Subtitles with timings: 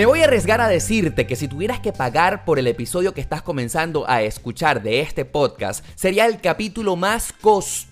[0.00, 3.20] Me voy a arriesgar a decirte que si tuvieras que pagar por el episodio que
[3.20, 7.89] estás comenzando a escuchar de este podcast, sería el capítulo más costoso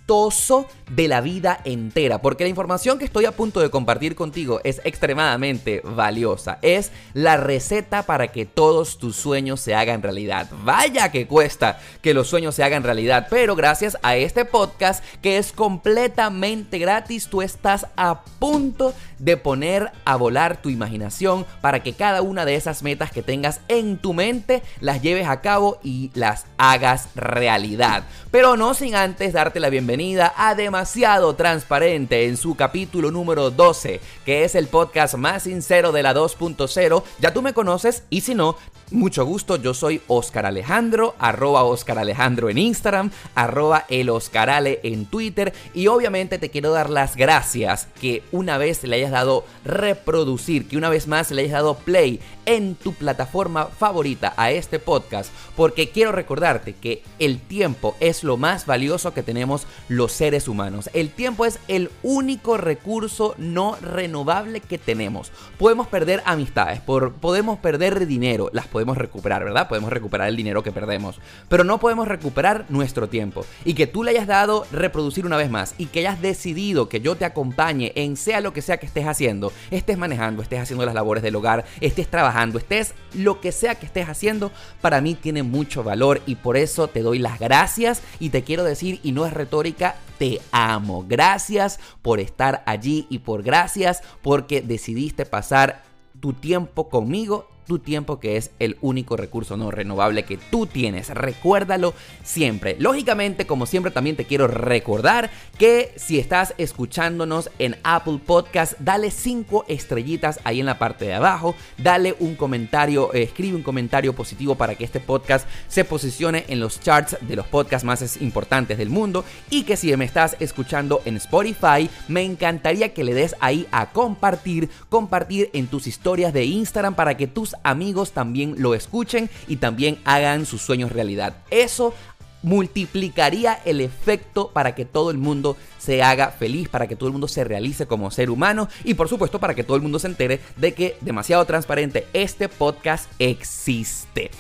[0.91, 4.81] de la vida entera, porque la información que estoy a punto de compartir contigo es
[4.85, 6.59] extremadamente valiosa.
[6.63, 10.49] Es la receta para que todos tus sueños se hagan realidad.
[10.65, 15.37] Vaya que cuesta que los sueños se hagan realidad, pero gracias a este podcast que
[15.37, 21.93] es completamente gratis, tú estás a punto de poner a volar tu imaginación para que
[21.93, 26.11] cada una de esas metas que tengas en tu mente las lleves a cabo y
[26.15, 28.05] las hagas realidad.
[28.31, 29.98] Pero no sin antes darte la bienvenida
[30.37, 36.05] a Demasiado Transparente en su capítulo número 12, que es el podcast más sincero de
[36.05, 37.03] la 2.0.
[37.19, 38.57] Ya tú me conoces y si no,
[38.91, 45.05] mucho gusto, yo soy Oscar Alejandro, arroba Oscar Alejandro en Instagram, arroba el Oscarale en
[45.05, 50.69] Twitter y obviamente te quiero dar las gracias que una vez le hayas dado reproducir,
[50.69, 55.31] que una vez más le hayas dado play en tu plataforma favorita a este podcast,
[55.55, 60.89] porque quiero recordarte que el tiempo es lo más valioso que tenemos los seres humanos.
[60.95, 65.31] El tiempo es el único recurso no renovable que tenemos.
[65.59, 69.69] Podemos perder amistades, por, podemos perder dinero, las recuperar, ¿verdad?
[69.69, 73.45] Podemos recuperar el dinero que perdemos, pero no podemos recuperar nuestro tiempo.
[73.65, 77.01] Y que tú le hayas dado reproducir una vez más y que hayas decidido que
[77.01, 80.85] yo te acompañe en sea lo que sea que estés haciendo, estés manejando, estés haciendo
[80.85, 85.15] las labores del hogar, estés trabajando, estés lo que sea que estés haciendo, para mí
[85.15, 89.13] tiene mucho valor y por eso te doy las gracias y te quiero decir, y
[89.13, 91.05] no es retórica, te amo.
[91.09, 95.83] Gracias por estar allí y por gracias porque decidiste pasar
[96.21, 101.11] tu tiempo conmigo tu tiempo que es el único recurso no renovable que tú tienes.
[101.11, 102.77] Recuérdalo siempre.
[102.81, 109.11] Lógicamente, como siempre, también te quiero recordar que si estás escuchándonos en Apple Podcast, dale
[109.11, 111.55] 5 estrellitas ahí en la parte de abajo.
[111.77, 116.61] Dale un comentario, eh, escribe un comentario positivo para que este podcast se posicione en
[116.61, 119.25] los charts de los podcasts más importantes del mundo.
[119.51, 123.91] Y que si me estás escuchando en Spotify, me encantaría que le des ahí a
[123.91, 129.57] compartir, compartir en tus historias de Instagram para que tus amigos también lo escuchen y
[129.57, 131.37] también hagan sus sueños realidad.
[131.51, 131.95] Eso
[132.43, 137.13] multiplicaría el efecto para que todo el mundo se haga feliz, para que todo el
[137.13, 140.07] mundo se realice como ser humano y por supuesto para que todo el mundo se
[140.07, 144.31] entere de que demasiado transparente este podcast existe.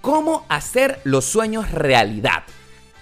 [0.00, 2.44] ¿Cómo hacer los sueños realidad?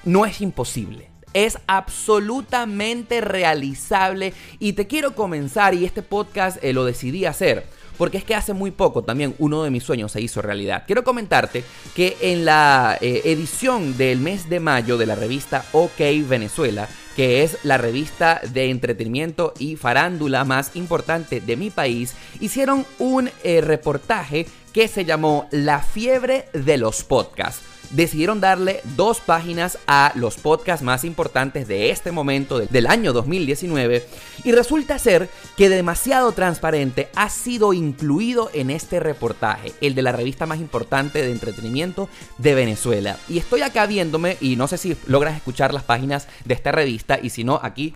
[0.05, 1.11] No es imposible.
[1.35, 7.67] Es absolutamente realizable y te quiero comenzar y este podcast eh, lo decidí hacer
[7.99, 10.85] porque es que hace muy poco también uno de mis sueños se hizo realidad.
[10.87, 11.65] Quiero comentarte
[11.95, 17.43] que en la eh, edición del mes de mayo de la revista OK Venezuela, que
[17.43, 23.61] es la revista de entretenimiento y farándula más importante de mi país, hicieron un eh,
[23.61, 30.37] reportaje que se llamó La fiebre de los podcasts decidieron darle dos páginas a los
[30.37, 34.07] podcasts más importantes de este momento del año 2019
[34.45, 40.13] y resulta ser que demasiado transparente ha sido incluido en este reportaje, el de la
[40.13, 43.17] revista más importante de entretenimiento de Venezuela.
[43.29, 47.19] Y estoy acá viéndome y no sé si logras escuchar las páginas de esta revista
[47.23, 47.95] y si no, aquí...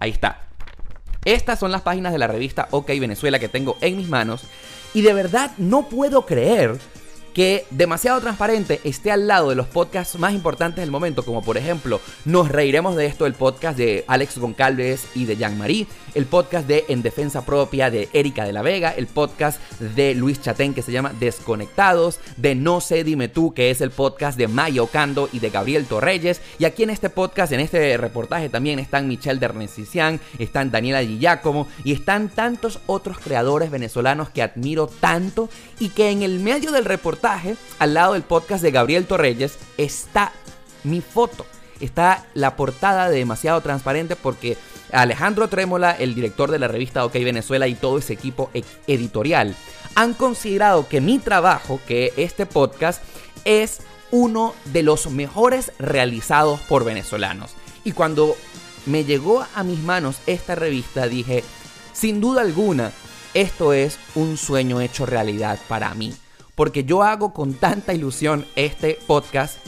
[0.00, 0.48] Ahí está.
[1.24, 4.44] Estas son las páginas de la revista OK Venezuela que tengo en mis manos
[4.94, 6.78] y de verdad no puedo creer
[7.38, 11.56] que demasiado transparente esté al lado de los podcasts más importantes del momento, como por
[11.56, 15.86] ejemplo Nos Reiremos de esto, el podcast de Alex Goncalves y de Jean-Marie,
[16.16, 20.42] el podcast de En Defensa Propia de Erika de la Vega, el podcast de Luis
[20.42, 24.48] Chatén que se llama Desconectados, de No sé, dime tú, que es el podcast de
[24.48, 28.80] Maya Ocando y de Gabriel Torreyes, y aquí en este podcast, en este reportaje también
[28.80, 35.48] están Michelle Dernecician, están Daniela Giacomo y están tantos otros creadores venezolanos que admiro tanto
[35.78, 37.27] y que en el medio del reportaje
[37.78, 40.32] al lado del podcast de Gabriel Torreyes, está
[40.84, 41.44] mi foto.
[41.80, 44.56] Está la portada de demasiado transparente porque
[44.92, 48.50] Alejandro Trémola, el director de la revista OK Venezuela y todo ese equipo
[48.86, 49.54] editorial
[49.94, 53.02] han considerado que mi trabajo, que este podcast,
[53.44, 53.80] es
[54.10, 57.50] uno de los mejores realizados por venezolanos.
[57.84, 58.36] Y cuando
[58.86, 61.44] me llegó a mis manos esta revista dije,
[61.92, 62.92] sin duda alguna,
[63.34, 66.14] esto es un sueño hecho realidad para mí.
[66.58, 69.58] Porque yo hago con tanta ilusión este podcast,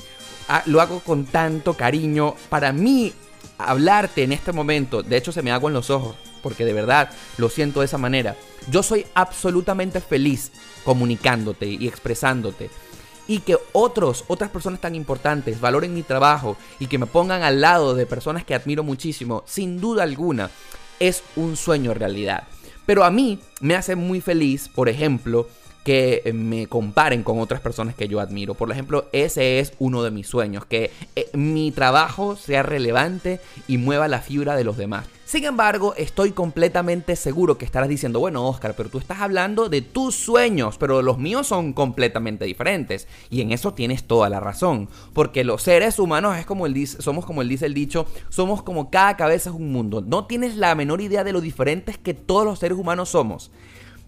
[0.49, 2.35] ah, lo hago con tanto cariño.
[2.49, 3.13] Para mí,
[3.59, 7.11] hablarte en este momento, de hecho se me hago en los ojos, porque de verdad
[7.39, 8.35] lo siento de esa manera.
[8.69, 10.51] Yo soy absolutamente feliz
[10.85, 12.71] comunicándote y expresándote.
[13.29, 17.61] Y que otros, otras personas tan importantes valoren mi trabajo y que me pongan al
[17.61, 20.51] lado de personas que admiro muchísimo, sin duda alguna,
[20.99, 22.49] es un sueño realidad.
[22.85, 25.47] Pero a mí me hace muy feliz, por ejemplo,
[25.85, 28.55] que eh, me comparen con otras personas que yo admiro.
[28.55, 33.79] Por ejemplo, ese es uno de mis sueños, que eh, mi trabajo sea relevante y
[33.79, 35.07] mueva la fibra de los demás.
[35.31, 39.81] Sin embargo, estoy completamente seguro que estarás diciendo, bueno, Oscar, pero tú estás hablando de
[39.81, 43.07] tus sueños, pero los míos son completamente diferentes.
[43.31, 47.27] Y en eso tienes toda la razón, porque los seres humanos es como el somos
[47.27, 50.01] como dice el dicho, somos como cada cabeza es un mundo.
[50.01, 53.53] No tienes la menor idea de lo diferentes que todos los seres humanos somos.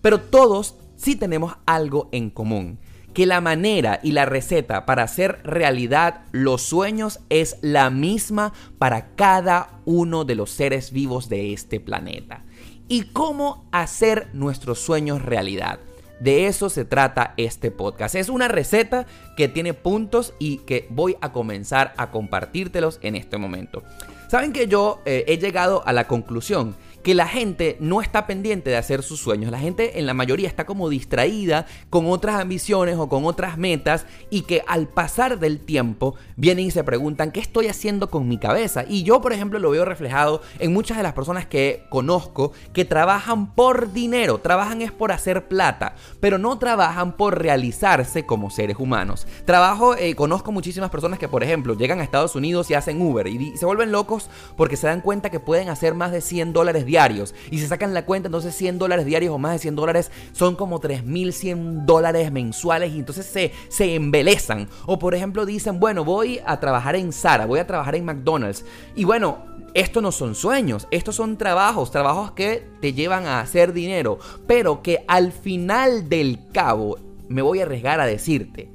[0.01, 2.79] Pero todos sí tenemos algo en común,
[3.13, 9.15] que la manera y la receta para hacer realidad los sueños es la misma para
[9.17, 12.45] cada uno de los seres vivos de este planeta.
[12.89, 15.81] ¿Y cómo hacer nuestros sueños realidad?
[16.21, 18.15] De eso se trata este podcast.
[18.15, 19.07] Es una receta
[19.37, 23.83] que tiene puntos y que voy a comenzar a compartírtelos en este momento.
[24.29, 28.71] Saben que yo eh, he llegado a la conclusión que la gente no está pendiente
[28.71, 29.51] de hacer sus sueños.
[29.51, 34.07] La gente en la mayoría está como distraída con otras ambiciones o con otras metas
[34.31, 38.39] y que al pasar del tiempo vienen y se preguntan qué estoy haciendo con mi
[38.39, 38.85] cabeza.
[38.89, 42.85] Y yo, por ejemplo, lo veo reflejado en muchas de las personas que conozco que
[42.85, 48.77] trabajan por dinero, trabajan es por hacer plata, pero no trabajan por realizarse como seres
[48.79, 49.27] humanos.
[49.45, 53.27] Trabajo, eh, conozco muchísimas personas que, por ejemplo, llegan a Estados Unidos y hacen Uber
[53.27, 56.85] y se vuelven locos porque se dan cuenta que pueden hacer más de 100 dólares
[56.93, 57.35] diarios.
[57.51, 60.57] Y si sacan la cuenta, entonces 100 dólares diarios o más de 100 dólares son
[60.57, 64.69] como 3.100 dólares mensuales y entonces se, se embelezan.
[64.85, 68.67] O por ejemplo dicen, bueno, voy a trabajar en Zara, voy a trabajar en McDonald's.
[68.95, 69.39] Y bueno,
[69.73, 74.83] estos no son sueños, estos son trabajos, trabajos que te llevan a hacer dinero, pero
[74.83, 76.99] que al final del cabo,
[77.29, 78.71] me voy a arriesgar a decirte,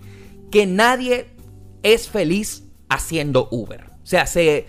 [0.50, 1.28] que nadie
[1.84, 3.92] es feliz haciendo Uber.
[4.02, 4.66] O sea, se,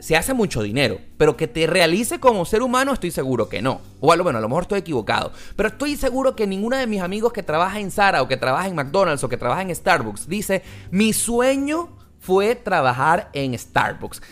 [0.00, 3.80] se hace mucho dinero, pero que te realice como ser humano estoy seguro que no.
[4.00, 7.32] O bueno, a lo mejor estoy equivocado, pero estoy seguro que ninguno de mis amigos
[7.32, 10.62] que trabaja en Zara o que trabaja en McDonald's o que trabaja en Starbucks dice,
[10.90, 14.22] mi sueño fue trabajar en Starbucks.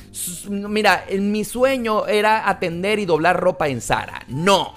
[0.48, 4.22] Mira, mi sueño era atender y doblar ropa en Zara.
[4.28, 4.74] No.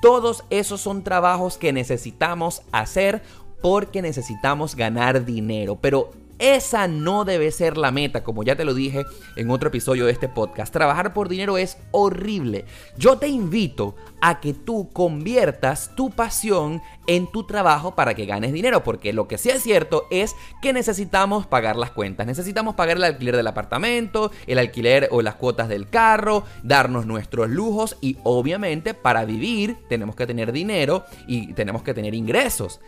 [0.00, 3.22] Todos esos son trabajos que necesitamos hacer
[3.62, 5.78] porque necesitamos ganar dinero.
[5.80, 9.04] Pero esa no debe ser la meta, como ya te lo dije
[9.36, 10.72] en otro episodio de este podcast.
[10.72, 12.64] Trabajar por dinero es horrible.
[12.96, 18.52] Yo te invito a que tú conviertas tu pasión en tu trabajo para que ganes
[18.52, 22.96] dinero, porque lo que sí es cierto es que necesitamos pagar las cuentas, necesitamos pagar
[22.96, 28.16] el alquiler del apartamento, el alquiler o las cuotas del carro, darnos nuestros lujos y
[28.22, 32.80] obviamente para vivir tenemos que tener dinero y tenemos que tener ingresos.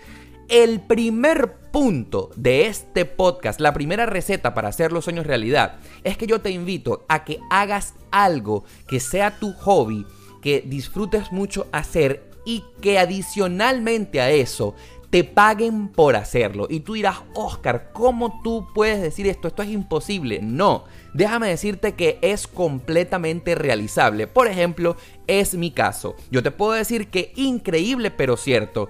[0.49, 6.17] El primer punto de este podcast, la primera receta para hacer los sueños realidad, es
[6.17, 10.07] que yo te invito a que hagas algo que sea tu hobby,
[10.41, 14.77] que disfrutes mucho hacer y que adicionalmente a eso
[15.11, 16.69] te paguen por hacerlo.
[16.71, 19.49] Y tú dirás, Oscar, ¿cómo tú puedes decir esto?
[19.49, 20.41] Esto es imposible.
[20.43, 24.29] No, déjame decirte que es completamente realizable.
[24.29, 26.15] Por ejemplo, es mi caso.
[26.31, 28.89] Yo te puedo decir que increíble pero cierto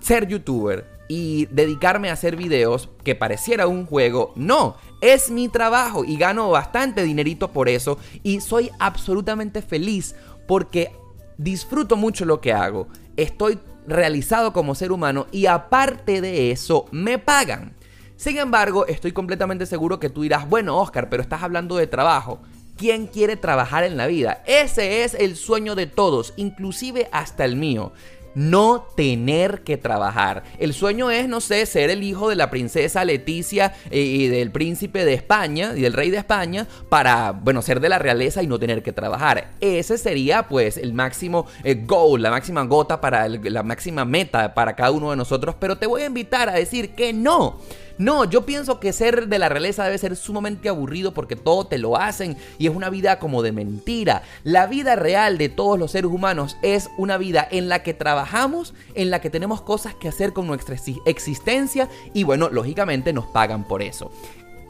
[0.00, 6.04] ser youtuber y dedicarme a hacer videos que pareciera un juego, no, es mi trabajo
[6.04, 10.14] y gano bastante dinerito por eso y soy absolutamente feliz
[10.46, 10.92] porque
[11.38, 17.18] disfruto mucho lo que hago, estoy realizado como ser humano y aparte de eso me
[17.18, 17.74] pagan.
[18.16, 22.40] Sin embargo, estoy completamente seguro que tú dirás, bueno Oscar, pero estás hablando de trabajo.
[22.76, 24.42] ¿Quién quiere trabajar en la vida?
[24.46, 27.92] Ese es el sueño de todos, inclusive hasta el mío
[28.34, 30.44] no tener que trabajar.
[30.58, 34.50] El sueño es, no sé, ser el hijo de la princesa Leticia eh, y del
[34.50, 38.46] príncipe de España y del rey de España para, bueno, ser de la realeza y
[38.46, 39.52] no tener que trabajar.
[39.60, 44.74] Ese sería pues el máximo eh, goal, la máxima gota para la máxima meta para
[44.74, 47.58] cada uno de nosotros, pero te voy a invitar a decir que no
[47.98, 51.78] No, yo pienso que ser de la realeza debe ser sumamente aburrido porque todo te
[51.78, 54.22] lo hacen y es una vida como de mentira.
[54.44, 58.72] La vida real de todos los seres humanos es una vida en la que trabajamos,
[58.94, 60.76] en la que tenemos cosas que hacer con nuestra
[61.06, 64.12] existencia y bueno, lógicamente nos pagan por eso.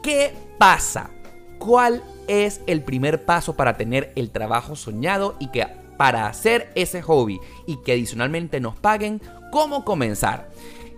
[0.01, 1.11] ¿Qué pasa?
[1.59, 5.67] ¿Cuál es el primer paso para tener el trabajo soñado y que
[5.97, 9.21] para hacer ese hobby y que adicionalmente nos paguen?
[9.51, 10.49] ¿Cómo comenzar?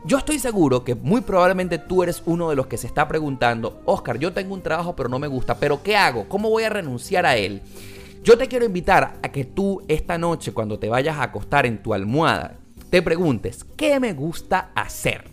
[0.03, 3.83] Yo estoy seguro que muy probablemente tú eres uno de los que se está preguntando,
[3.85, 6.27] Oscar, yo tengo un trabajo pero no me gusta, pero ¿qué hago?
[6.27, 7.61] ¿Cómo voy a renunciar a él?
[8.23, 11.83] Yo te quiero invitar a que tú esta noche cuando te vayas a acostar en
[11.83, 12.57] tu almohada,
[12.89, 15.29] te preguntes, ¿qué me gusta hacer?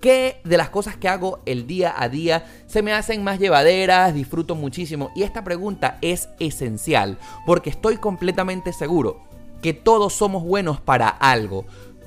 [0.00, 4.14] ¿Qué de las cosas que hago el día a día se me hacen más llevaderas?
[4.14, 5.10] Disfruto muchísimo.
[5.16, 9.24] Y esta pregunta es esencial porque estoy completamente seguro
[9.62, 11.66] que todos somos buenos para algo.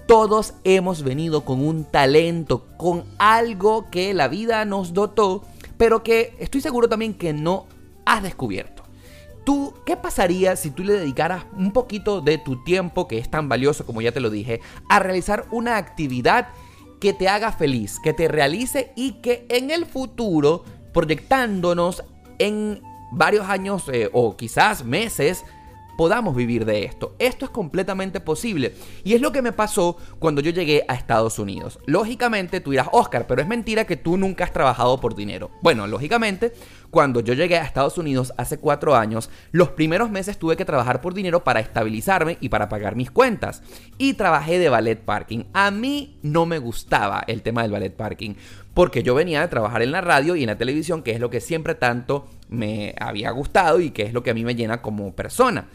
[0.09, 5.43] Todos hemos venido con un talento, con algo que la vida nos dotó,
[5.77, 7.67] pero que estoy seguro también que no
[8.07, 8.81] has descubierto.
[9.45, 13.49] ¿Tú qué pasaría si tú le dedicaras un poquito de tu tiempo, que es tan
[13.49, 16.47] valioso como ya te lo dije, a realizar una actividad
[16.99, 22.03] que te haga feliz, que te realice y que en el futuro, proyectándonos
[22.39, 25.45] en varios años eh, o quizás meses,
[25.99, 27.13] podamos vivir de esto.
[27.19, 28.73] Esto es completamente posible.
[29.03, 31.77] Y es lo que me pasó cuando yo llegué a Estados Unidos.
[31.87, 35.51] Lógicamente tú dirás, Oscar, pero es mentira que tú nunca has trabajado por dinero.
[35.61, 36.53] Bueno, lógicamente,
[36.89, 41.01] cuando yo llegué a Estados Unidos hace cuatro años, los primeros meses tuve que trabajar
[41.01, 43.61] por dinero para estabilizarme y para pagar mis cuentas.
[43.97, 45.43] Y trabajé de ballet parking.
[45.51, 48.35] A mí no me gustaba el tema del ballet parking
[48.73, 51.29] porque yo venía de trabajar en la radio y en la televisión, que es lo
[51.29, 54.81] que siempre tanto me había gustado y que es lo que a mí me llena
[54.81, 55.67] como persona.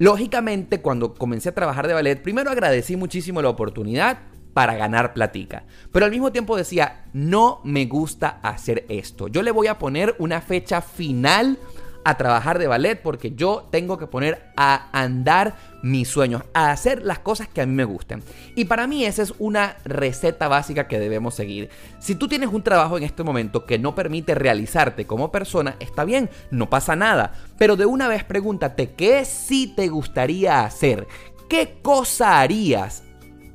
[0.00, 4.20] Lógicamente, cuando comencé a trabajar de ballet, primero agradecí muchísimo la oportunidad
[4.54, 5.64] para ganar platica.
[5.92, 9.28] Pero al mismo tiempo decía, no me gusta hacer esto.
[9.28, 11.58] Yo le voy a poner una fecha final
[12.04, 17.04] a trabajar de ballet porque yo tengo que poner a andar mis sueños, a hacer
[17.04, 18.22] las cosas que a mí me gusten.
[18.54, 21.70] Y para mí esa es una receta básica que debemos seguir.
[21.98, 26.04] Si tú tienes un trabajo en este momento que no permite realizarte como persona, está
[26.04, 27.32] bien, no pasa nada.
[27.58, 31.06] Pero de una vez pregúntate, ¿qué sí te gustaría hacer?
[31.48, 33.02] ¿Qué cosa harías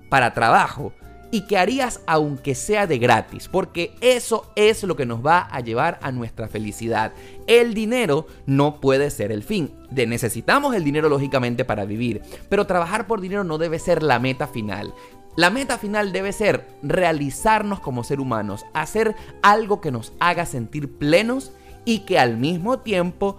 [0.10, 0.94] para trabajo?
[1.32, 5.60] Y que harías aunque sea de gratis, porque eso es lo que nos va a
[5.60, 7.14] llevar a nuestra felicidad.
[7.48, 9.72] El dinero no puede ser el fin.
[9.90, 14.20] De necesitamos el dinero lógicamente para vivir, pero trabajar por dinero no debe ser la
[14.20, 14.94] meta final.
[15.36, 20.98] La meta final debe ser realizarnos como ser humanos, hacer algo que nos haga sentir
[20.98, 21.52] plenos
[21.84, 23.38] y que al mismo tiempo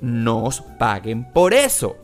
[0.00, 1.96] nos paguen por eso.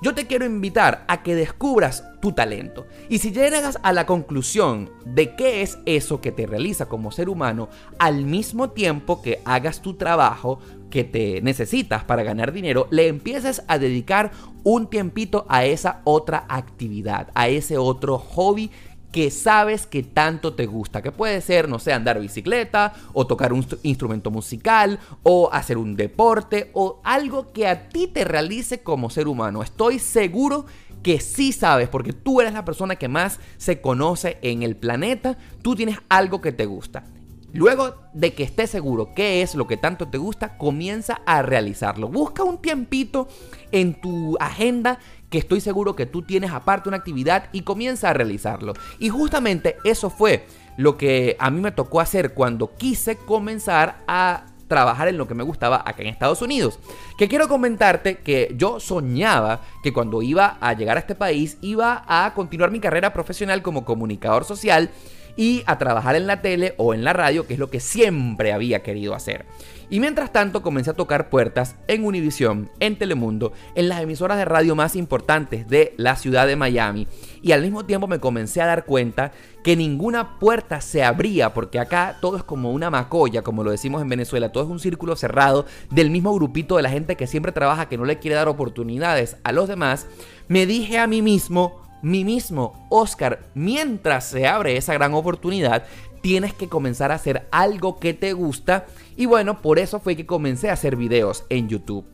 [0.00, 2.86] Yo te quiero invitar a que descubras tu talento.
[3.08, 7.28] Y si llegas a la conclusión de qué es eso que te realiza como ser
[7.28, 13.08] humano, al mismo tiempo que hagas tu trabajo que te necesitas para ganar dinero, le
[13.08, 14.30] empieces a dedicar
[14.62, 18.70] un tiempito a esa otra actividad, a ese otro hobby
[19.12, 23.52] que sabes que tanto te gusta, que puede ser, no sé, andar bicicleta o tocar
[23.52, 29.10] un instrumento musical o hacer un deporte o algo que a ti te realice como
[29.10, 29.62] ser humano.
[29.62, 30.66] Estoy seguro
[31.02, 35.38] que sí sabes, porque tú eres la persona que más se conoce en el planeta,
[35.62, 37.04] tú tienes algo que te gusta.
[37.54, 42.08] Luego de que estés seguro qué es lo que tanto te gusta, comienza a realizarlo.
[42.08, 43.26] Busca un tiempito
[43.72, 44.98] en tu agenda
[45.30, 48.74] que estoy seguro que tú tienes aparte una actividad y comienza a realizarlo.
[48.98, 54.46] Y justamente eso fue lo que a mí me tocó hacer cuando quise comenzar a
[54.68, 56.78] trabajar en lo que me gustaba acá en Estados Unidos.
[57.18, 62.04] Que quiero comentarte que yo soñaba que cuando iba a llegar a este país iba
[62.06, 64.90] a continuar mi carrera profesional como comunicador social
[65.38, 68.52] y a trabajar en la tele o en la radio, que es lo que siempre
[68.52, 69.46] había querido hacer.
[69.88, 74.44] Y mientras tanto comencé a tocar puertas en Univision, en Telemundo, en las emisoras de
[74.44, 77.06] radio más importantes de la ciudad de Miami.
[77.40, 79.30] Y al mismo tiempo me comencé a dar cuenta
[79.62, 84.02] que ninguna puerta se abría, porque acá todo es como una macolla, como lo decimos
[84.02, 87.52] en Venezuela, todo es un círculo cerrado del mismo grupito de la gente que siempre
[87.52, 90.08] trabaja, que no le quiere dar oportunidades a los demás.
[90.48, 95.84] Me dije a mí mismo, mí mismo, Oscar, mientras se abre esa gran oportunidad,
[96.20, 98.86] tienes que comenzar a hacer algo que te gusta.
[99.16, 102.04] Y bueno, por eso fue que comencé a hacer videos en YouTube.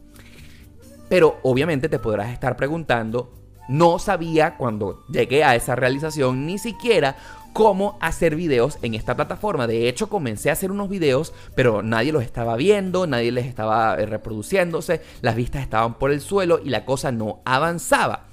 [1.09, 3.33] Pero obviamente te podrás estar preguntando,
[3.69, 7.17] no sabía cuando llegué a esa realización ni siquiera
[7.55, 9.67] cómo hacer videos en esta plataforma.
[9.67, 13.95] De hecho, comencé a hacer unos videos, pero nadie los estaba viendo, nadie les estaba
[13.95, 18.27] eh, reproduciéndose, las vistas estaban por el suelo y la cosa no avanzaba.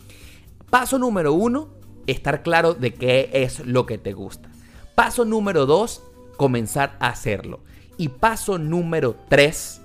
[0.71, 1.67] Paso número uno,
[2.07, 4.49] estar claro de qué es lo que te gusta.
[4.95, 6.01] Paso número dos,
[6.37, 7.59] comenzar a hacerlo.
[7.97, 9.81] Y paso número 3,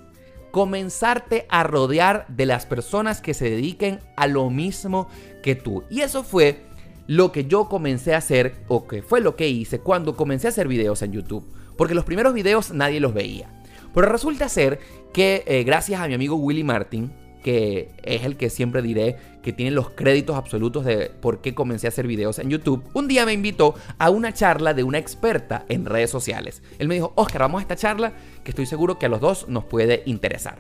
[0.52, 5.08] comenzarte a rodear de las personas que se dediquen a lo mismo
[5.42, 5.82] que tú.
[5.90, 6.62] Y eso fue
[7.08, 10.50] lo que yo comencé a hacer, o que fue lo que hice cuando comencé a
[10.50, 11.44] hacer videos en YouTube.
[11.76, 13.50] Porque los primeros videos nadie los veía.
[13.92, 14.78] Pero resulta ser
[15.12, 17.12] que eh, gracias a mi amigo Willy Martin,
[17.46, 21.86] que es el que siempre diré que tiene los créditos absolutos de por qué comencé
[21.86, 25.64] a hacer videos en YouTube, un día me invitó a una charla de una experta
[25.68, 26.60] en redes sociales.
[26.80, 29.48] Él me dijo, Oscar, vamos a esta charla que estoy seguro que a los dos
[29.48, 30.58] nos puede interesar.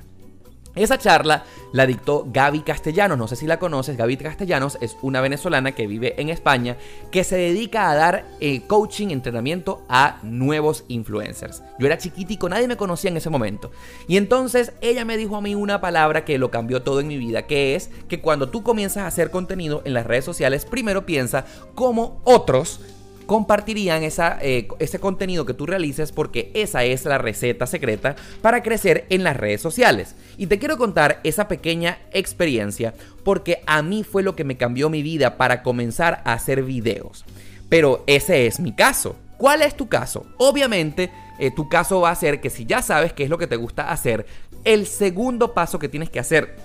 [0.76, 5.22] Esa charla la dictó Gaby Castellanos, no sé si la conoces, Gaby Castellanos es una
[5.22, 6.76] venezolana que vive en España
[7.10, 11.62] que se dedica a dar eh, coaching, entrenamiento a nuevos influencers.
[11.78, 13.70] Yo era chiquitico, nadie me conocía en ese momento.
[14.06, 17.16] Y entonces ella me dijo a mí una palabra que lo cambió todo en mi
[17.16, 21.06] vida, que es que cuando tú comienzas a hacer contenido en las redes sociales, primero
[21.06, 22.80] piensa cómo otros
[23.26, 29.06] compartirían eh, ese contenido que tú realices porque esa es la receta secreta para crecer
[29.10, 30.14] en las redes sociales.
[30.36, 34.88] Y te quiero contar esa pequeña experiencia porque a mí fue lo que me cambió
[34.88, 37.24] mi vida para comenzar a hacer videos.
[37.68, 39.16] Pero ese es mi caso.
[39.36, 40.26] ¿Cuál es tu caso?
[40.38, 43.46] Obviamente, eh, tu caso va a ser que si ya sabes qué es lo que
[43.46, 44.26] te gusta hacer,
[44.64, 46.56] el segundo paso que tienes que hacer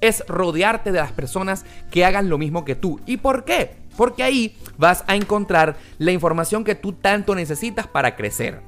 [0.00, 3.00] es rodearte de las personas que hagan lo mismo que tú.
[3.06, 3.85] ¿Y por qué?
[3.96, 8.60] Porque ahí vas a encontrar la información que tú tanto necesitas para crecer.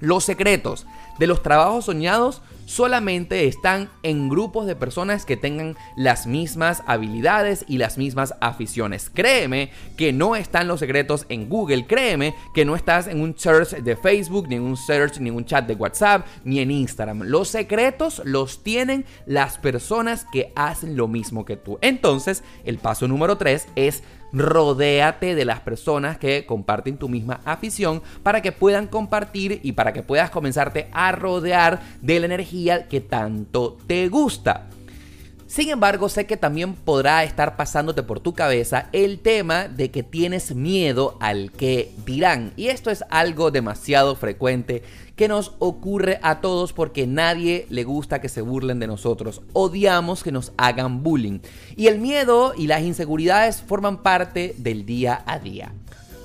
[0.00, 0.86] Los secretos
[1.18, 7.64] de los trabajos soñados solamente están en grupos de personas que tengan las mismas habilidades
[7.68, 9.10] y las mismas aficiones.
[9.12, 13.76] Créeme que no están los secretos en Google, créeme que no estás en un search
[13.82, 17.22] de Facebook, ni en un search, ni en un chat de WhatsApp, ni en Instagram.
[17.22, 21.78] Los secretos los tienen las personas que hacen lo mismo que tú.
[21.82, 24.02] Entonces, el paso número 3 es
[24.32, 29.92] rodéate de las personas que comparten tu misma afición para que puedan compartir y para
[29.92, 34.68] que puedas comenzarte a rodear de la energía que tanto te gusta.
[35.52, 40.02] Sin embargo, sé que también podrá estar pasándote por tu cabeza el tema de que
[40.02, 42.54] tienes miedo al que dirán.
[42.56, 44.82] Y esto es algo demasiado frecuente
[45.22, 49.40] que nos ocurre a todos porque nadie le gusta que se burlen de nosotros.
[49.52, 51.38] Odiamos que nos hagan bullying.
[51.76, 55.74] Y el miedo y las inseguridades forman parte del día a día.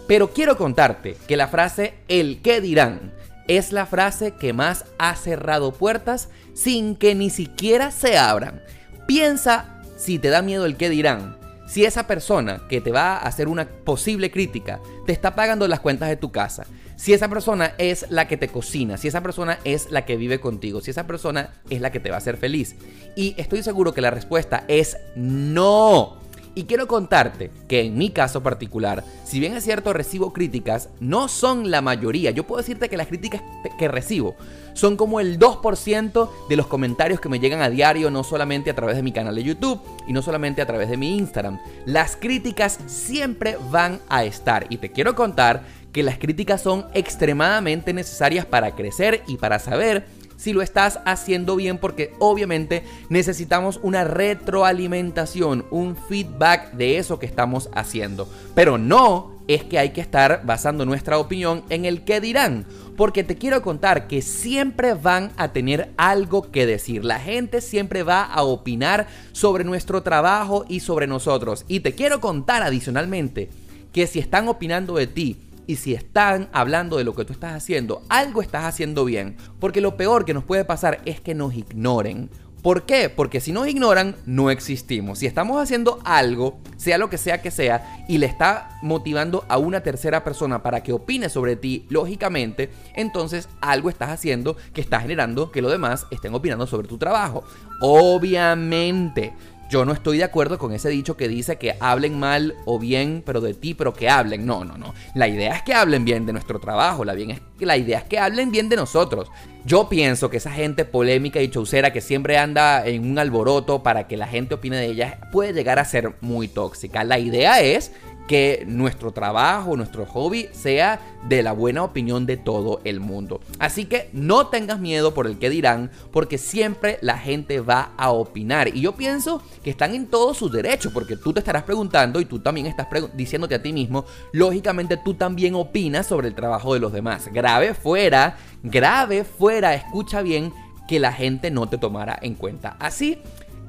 [0.08, 3.13] Pero quiero contarte que la frase el que dirán
[3.48, 8.63] es la frase que más ha cerrado puertas sin que ni siquiera se abran.
[9.06, 11.38] Piensa si te da miedo el qué dirán.
[11.67, 15.82] Si esa persona que te va a hacer una posible crítica te está pagando las
[15.82, 16.65] cuentas de tu casa,
[16.98, 20.42] si esa persona es la que te cocina, si esa persona es la que vive
[20.42, 22.76] contigo, si esa persona es la que te va a hacer feliz.
[23.16, 26.18] Y estoy seguro que la respuesta es no.
[26.58, 31.28] Y quiero contarte que en mi caso particular, si bien es cierto recibo críticas, no
[31.28, 32.32] son la mayoría.
[32.32, 33.44] Yo puedo decirte que las críticas
[33.78, 34.36] que recibo
[34.74, 38.76] son como el 2% de los comentarios que me llegan a diario, no solamente a
[38.76, 41.60] través de mi canal de YouTube y no solamente a través de mi Instagram.
[41.86, 47.93] Las críticas siempre van a estar y te quiero contar que las críticas son extremadamente
[47.93, 50.06] necesarias para crecer y para saber
[50.38, 57.26] si lo estás haciendo bien porque obviamente necesitamos una retroalimentación, un feedback de eso que
[57.26, 58.30] estamos haciendo.
[58.56, 62.65] Pero no es que hay que estar basando nuestra opinión en el que dirán.
[62.95, 67.06] Porque te quiero contar que siempre van a tener algo que decir.
[67.06, 71.63] La gente siempre va a opinar sobre nuestro trabajo y sobre nosotros.
[71.67, 73.50] Y te quiero contar adicionalmente
[73.93, 77.53] que si están opinando de ti, y si están hablando de lo que tú estás
[77.53, 79.38] haciendo, algo estás haciendo bien.
[79.60, 82.30] Porque lo peor que nos puede pasar es que nos ignoren.
[82.63, 83.10] ¿Por qué?
[83.10, 85.19] Porque si nos ignoran, no existimos.
[85.19, 89.58] Si estamos haciendo algo, sea lo que sea que sea, y le está motivando a
[89.58, 94.99] una tercera persona para que opine sobre ti, lógicamente, entonces algo estás haciendo que está
[94.99, 97.43] generando que los demás estén opinando sobre tu trabajo.
[97.80, 99.34] Obviamente,
[99.69, 103.21] yo no estoy de acuerdo con ese dicho que dice que hablen mal o bien,
[103.25, 104.45] pero de ti, pero que hablen.
[104.45, 104.93] No, no, no.
[105.13, 107.03] La idea es que hablen bien de nuestro trabajo.
[107.03, 109.30] La, idea es que hablen bien de nosotros.
[109.65, 114.08] Yo pienso que esa gente polémica y chaucera que siempre anda en un alboroto para
[114.08, 117.03] que la gente opine de ella puede llegar a ser muy tóxica.
[117.03, 117.91] La idea es
[118.28, 123.40] que nuestro trabajo, nuestro hobby sea de la buena opinión de todo el mundo.
[123.58, 128.12] Así que no tengas miedo por el que dirán, porque siempre la gente va a
[128.12, 128.76] opinar.
[128.76, 132.26] Y yo pienso que están en todo su derecho, porque tú te estarás preguntando y
[132.26, 136.82] tú también estás diciéndote a ti mismo, lógicamente tú también opinas sobre el trabajo de
[136.82, 137.30] los demás.
[137.32, 140.54] Grave fuera, grave fuera, escucha bien
[140.88, 142.76] que la gente no te tomara en cuenta.
[142.80, 143.20] Así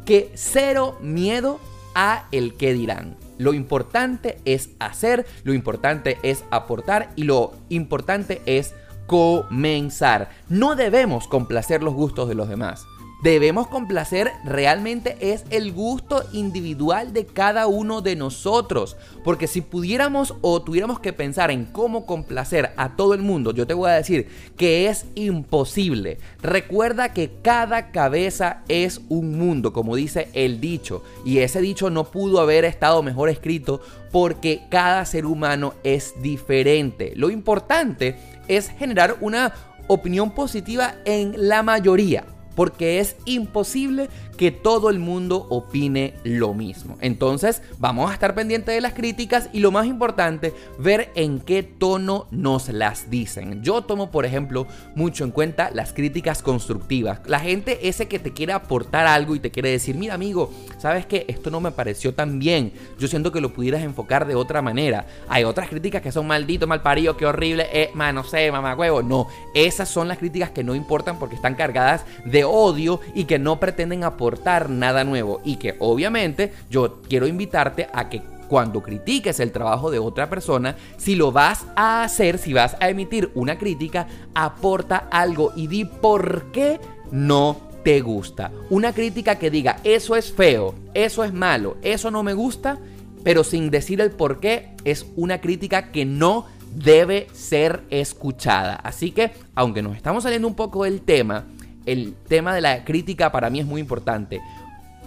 [0.05, 1.61] que cero miedo
[1.95, 3.28] a el que dirán.
[3.39, 8.75] Lo importante es hacer, lo importante es aportar y lo importante es
[9.07, 10.31] comenzar.
[10.49, 12.87] No debemos complacer los gustos de los demás
[13.23, 18.97] debemos complacer realmente es el gusto individual de cada uno de nosotros.
[19.25, 23.67] Porque si pudiéramos o tuviéramos que pensar en cómo complacer a todo el mundo, yo
[23.67, 26.19] te voy a decir que es imposible.
[26.43, 31.03] Recuerda que cada cabeza es un mundo, como dice el dicho.
[31.25, 33.81] Y ese dicho no pudo haber estado mejor escrito
[34.13, 37.13] porque cada ser humano es diferente.
[37.17, 39.53] Lo importante es generar una
[39.89, 42.25] opinión positiva en la mayoría
[42.59, 46.97] porque es imposible que todo el mundo opine lo mismo.
[47.01, 51.65] Entonces, vamos a estar pendientes de las críticas y lo más importante, ver en qué
[51.65, 53.63] tono nos las dicen.
[53.63, 57.21] Yo tomo, por ejemplo, mucho en cuenta las críticas constructivas.
[57.27, 61.05] La gente ese que te quiere aportar algo y te quiere decir, mira amigo, ¿sabes
[61.05, 62.73] que Esto no me pareció tan bien.
[62.99, 65.07] Yo siento que lo pudieras enfocar de otra manera.
[65.29, 68.77] Hay otras críticas que son maldito, mal parido, qué horrible, eh, man, no sé, mamá
[68.77, 69.03] huevo.
[69.03, 73.41] No, esas son las críticas que no importan porque están cargadas de odio y que
[73.41, 74.28] no pretenden aportar
[74.69, 79.99] nada nuevo y que obviamente yo quiero invitarte a que cuando critiques el trabajo de
[79.99, 85.53] otra persona, si lo vas a hacer, si vas a emitir una crítica, aporta algo
[85.55, 86.81] y di por qué
[87.13, 88.51] no te gusta.
[88.71, 92.79] Una crítica que diga, eso es feo, eso es malo, eso no me gusta,
[93.23, 98.75] pero sin decir el por qué, es una crítica que no debe ser escuchada.
[98.77, 101.45] Así que, aunque nos estamos saliendo un poco del tema,
[101.89, 104.43] el tema de la crítica para mí es muy importante.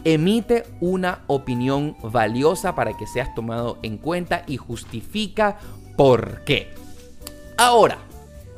[0.04, 5.60] Emite una opinión valiosa para que seas tomado en cuenta y justifica
[5.96, 6.74] por qué.
[7.56, 8.00] Ahora,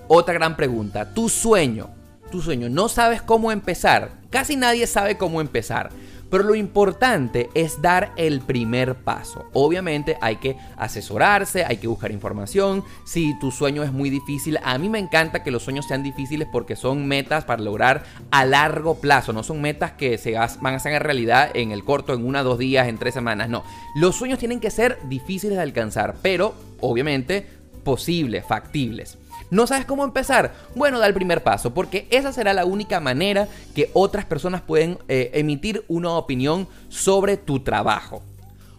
[0.07, 1.13] otra gran pregunta.
[1.13, 1.89] Tu sueño,
[2.31, 4.11] tu sueño, no sabes cómo empezar.
[4.29, 5.89] Casi nadie sabe cómo empezar.
[6.33, 9.45] Pero lo importante es dar el primer paso.
[9.53, 12.83] Obviamente hay que asesorarse, hay que buscar información.
[13.05, 16.47] Si tu sueño es muy difícil, a mí me encanta que los sueños sean difíciles
[16.51, 19.31] porque son metas para lograr a largo plazo.
[19.31, 22.57] No son metas que se van a hacer realidad en el corto, en una, dos
[22.57, 23.47] días, en tres semanas.
[23.47, 27.45] No, los sueños tienen que ser difíciles de alcanzar, pero obviamente
[27.83, 29.19] posibles, factibles.
[29.53, 30.51] ¿No sabes cómo empezar?
[30.73, 34.97] Bueno, da el primer paso, porque esa será la única manera que otras personas pueden
[35.07, 38.23] eh, emitir una opinión sobre tu trabajo.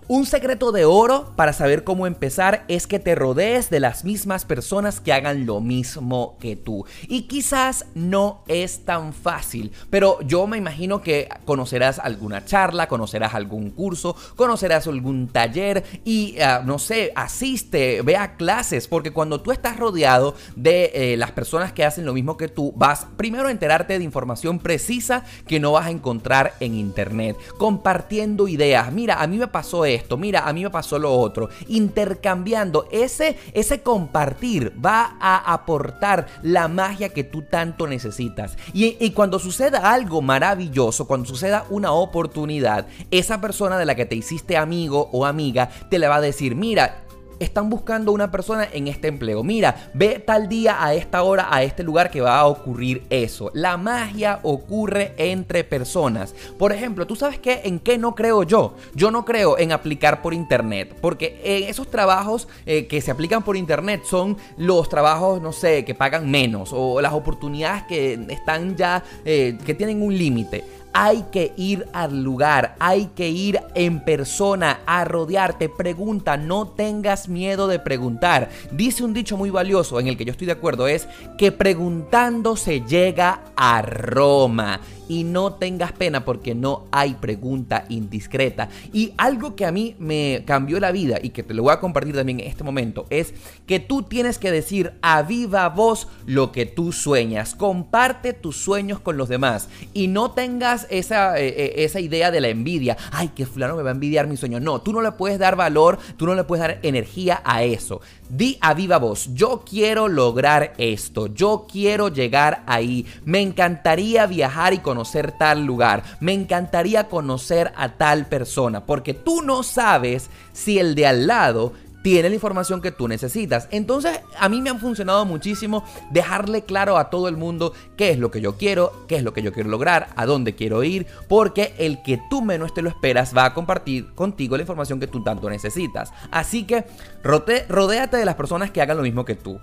[0.06, 4.44] Un secreto de oro para saber cómo empezar es que te rodees de las mismas
[4.44, 6.84] personas que hagan lo mismo que tú.
[7.08, 13.32] Y quizás no es tan fácil, pero yo me imagino que conocerás alguna charla, conocerás
[13.32, 19.40] algún curso, conocerás algún taller y, ah, no sé, asiste, ve a clases, porque cuando
[19.40, 23.48] tú estás rodeado de eh, las personas que hacen lo mismo que tú, vas primero
[23.48, 28.92] a enterarte de información precisa que no vas a encontrar en internet, compartiendo ideas.
[28.92, 31.48] Mira, a mí me pasó esto esto, mira, a mí me pasó lo otro.
[31.68, 38.56] Intercambiando, ese, ese compartir va a aportar la magia que tú tanto necesitas.
[38.72, 44.06] Y, y cuando suceda algo maravilloso, cuando suceda una oportunidad, esa persona de la que
[44.06, 47.03] te hiciste amigo o amiga te le va a decir, mira,
[47.38, 49.42] están buscando una persona en este empleo.
[49.42, 53.50] Mira, ve tal día a esta hora a este lugar que va a ocurrir eso.
[53.54, 56.34] La magia ocurre entre personas.
[56.58, 57.62] Por ejemplo, ¿tú sabes qué?
[57.64, 58.74] ¿En qué no creo yo?
[58.94, 63.56] Yo no creo en aplicar por internet, porque esos trabajos eh, que se aplican por
[63.56, 69.02] internet son los trabajos, no sé, que pagan menos o las oportunidades que están ya,
[69.24, 74.80] eh, que tienen un límite hay que ir al lugar, hay que ir en persona
[74.86, 75.68] a rodearte.
[75.68, 78.48] Pregunta, no tengas miedo de preguntar.
[78.70, 82.56] Dice un dicho muy valioso en el que yo estoy de acuerdo, es que preguntando
[82.56, 88.68] se llega a Roma y no tengas pena porque no hay pregunta indiscreta.
[88.92, 91.80] Y algo que a mí me cambió la vida y que te lo voy a
[91.80, 93.34] compartir también en este momento es
[93.66, 97.54] que tú tienes que decir a viva voz lo que tú sueñas.
[97.54, 102.40] Comparte tus sueños con los demás y no tengas esa, eh, eh, esa idea de
[102.40, 102.96] la envidia.
[103.12, 104.60] Ay, que fulano me va a envidiar mi sueño.
[104.60, 108.00] No, tú no le puedes dar valor, tú no le puedes dar energía a eso.
[108.28, 114.72] Di a viva voz, yo quiero lograr esto, yo quiero llegar ahí, me encantaría viajar
[114.72, 120.78] y conocer tal lugar, me encantaría conocer a tal persona, porque tú no sabes si
[120.78, 123.66] el de al lado tiene la información que tú necesitas.
[123.70, 128.18] Entonces, a mí me han funcionado muchísimo dejarle claro a todo el mundo qué es
[128.18, 131.06] lo que yo quiero, qué es lo que yo quiero lograr, a dónde quiero ir,
[131.28, 135.06] porque el que tú menos te lo esperas va a compartir contigo la información que
[135.06, 136.12] tú tanto necesitas.
[136.30, 136.84] Así que
[137.22, 139.58] rodéate de las personas que hagan lo mismo que tú.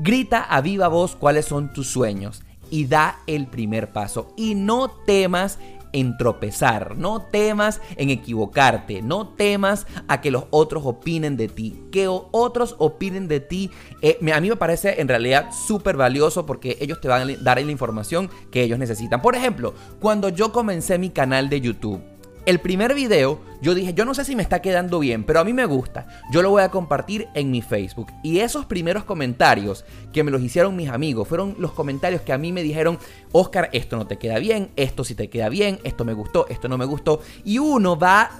[0.00, 4.34] Grita a viva voz cuáles son tus sueños y da el primer paso.
[4.36, 5.58] Y no temas
[5.94, 11.84] en tropezar, no temas en equivocarte, no temas a que los otros opinen de ti.
[11.90, 13.70] Que otros opinen de ti,
[14.02, 17.62] eh, a mí me parece en realidad súper valioso porque ellos te van a dar
[17.64, 19.22] la información que ellos necesitan.
[19.22, 22.02] Por ejemplo, cuando yo comencé mi canal de YouTube,
[22.46, 25.44] el primer video, yo dije, yo no sé si me está quedando bien, pero a
[25.44, 26.06] mí me gusta.
[26.30, 28.12] Yo lo voy a compartir en mi Facebook.
[28.22, 32.38] Y esos primeros comentarios que me los hicieron mis amigos fueron los comentarios que a
[32.38, 32.98] mí me dijeron,
[33.32, 36.68] Oscar, esto no te queda bien, esto sí te queda bien, esto me gustó, esto
[36.68, 37.20] no me gustó.
[37.44, 38.30] Y uno va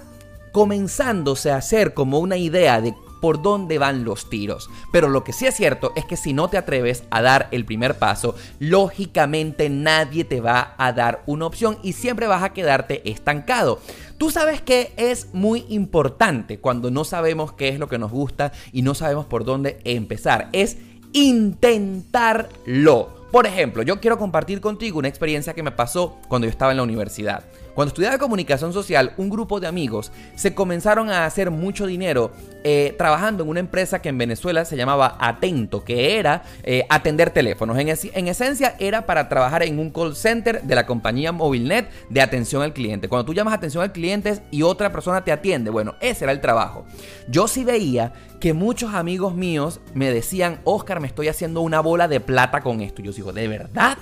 [0.53, 4.69] comenzándose a hacer como una idea de por dónde van los tiros.
[4.93, 7.65] Pero lo que sí es cierto es que si no te atreves a dar el
[7.65, 13.01] primer paso, lógicamente nadie te va a dar una opción y siempre vas a quedarte
[13.09, 13.81] estancado.
[14.19, 18.53] Tú sabes que es muy importante cuando no sabemos qué es lo que nos gusta
[18.73, 20.51] y no sabemos por dónde empezar.
[20.53, 20.77] Es
[21.15, 23.09] intentarlo.
[23.33, 26.77] Por ejemplo, yo quiero compartir contigo una experiencia que me pasó cuando yo estaba en
[26.77, 27.43] la universidad.
[27.75, 32.31] Cuando estudiaba comunicación social, un grupo de amigos se comenzaron a hacer mucho dinero
[32.63, 37.31] eh, trabajando en una empresa que en Venezuela se llamaba Atento, que era eh, atender
[37.31, 37.77] teléfonos.
[37.79, 42.21] En, en, esencia era para trabajar en un call center de la compañía Movilnet de
[42.21, 43.09] atención al cliente.
[43.09, 46.41] Cuando tú llamas atención al cliente y otra persona te atiende, bueno, ese era el
[46.41, 46.87] trabajo.
[47.29, 52.09] Yo sí veía que muchos amigos míos me decían, Oscar, me estoy haciendo una bola
[52.09, 53.03] de plata con esto.
[53.03, 53.99] Yo digo, ¿de verdad?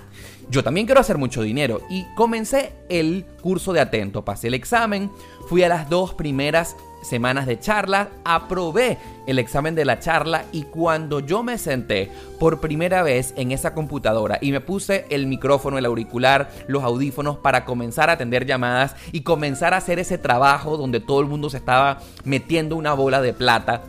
[0.53, 1.81] Yo también quiero hacer mucho dinero.
[1.88, 5.11] Y comencé el curso de atento, pasé el examen,
[5.49, 10.65] fui a las dos primeras semanas de charla, aprobé el examen de la charla y
[10.65, 15.79] cuando yo me senté por primera vez en esa computadora y me puse el micrófono,
[15.79, 20.77] el auricular, los audífonos para comenzar a atender llamadas y comenzar a hacer ese trabajo
[20.77, 23.83] donde todo el mundo se estaba metiendo una bola de plata,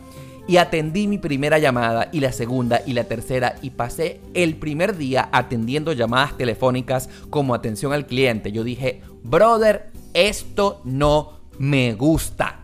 [0.46, 4.96] y atendí mi primera llamada y la segunda y la tercera y pasé el primer
[4.96, 8.52] día atendiendo llamadas telefónicas como atención al cliente.
[8.52, 12.60] Yo dije, brother, esto no me gusta.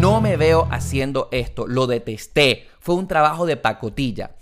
[0.00, 2.66] No me veo haciendo esto, lo detesté.
[2.80, 4.32] Fue un trabajo de pacotilla.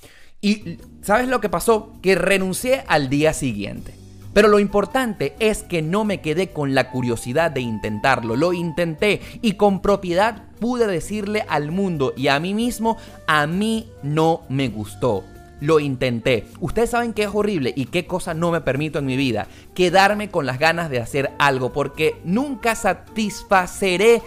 [0.41, 1.93] Y ¿sabes lo que pasó?
[2.01, 4.00] Que renuncié al día siguiente.
[4.33, 9.21] Pero lo importante es que no me quedé con la curiosidad de intentarlo, lo intenté
[9.43, 14.69] y con propiedad pude decirle al mundo y a mí mismo, a mí no me
[14.69, 15.25] gustó.
[15.61, 16.47] Lo intenté.
[16.61, 19.47] Ustedes saben que es horrible y qué cosa no me permito en mi vida.
[19.75, 24.23] Quedarme con las ganas de hacer algo porque nunca satisfaceré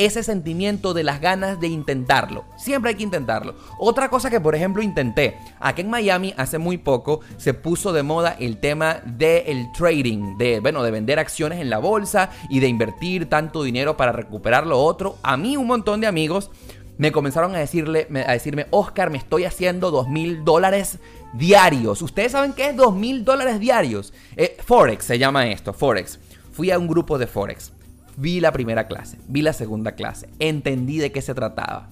[0.00, 2.44] ese sentimiento de las ganas de intentarlo.
[2.56, 3.54] Siempre hay que intentarlo.
[3.78, 8.02] Otra cosa que por ejemplo intenté, aquí en Miami hace muy poco se puso de
[8.02, 12.68] moda el tema del trading, de, bueno, de vender acciones en la bolsa y de
[12.68, 15.18] invertir tanto dinero para recuperar lo otro.
[15.22, 16.50] A mí un montón de amigos
[16.96, 20.98] me comenzaron a, decirle, a decirme, Oscar, me estoy haciendo dos mil dólares
[21.34, 22.00] diarios.
[22.00, 24.12] ¿Ustedes saben qué es dos mil dólares diarios?
[24.36, 26.18] Eh, Forex se llama esto, Forex.
[26.52, 27.72] Fui a un grupo de Forex.
[28.20, 31.88] Vi la primera clase, vi la segunda clase, entendí de qué se trataba.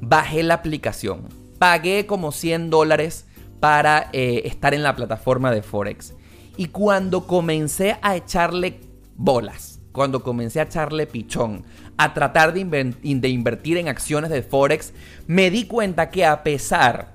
[0.00, 1.28] Bajé la aplicación,
[1.60, 3.26] pagué como 100 dólares
[3.60, 6.14] para eh, estar en la plataforma de Forex.
[6.56, 8.80] Y cuando comencé a echarle
[9.14, 11.62] bolas, cuando comencé a echarle pichón,
[11.96, 14.92] a tratar de, de invertir en acciones de Forex,
[15.28, 17.14] me di cuenta que a pesar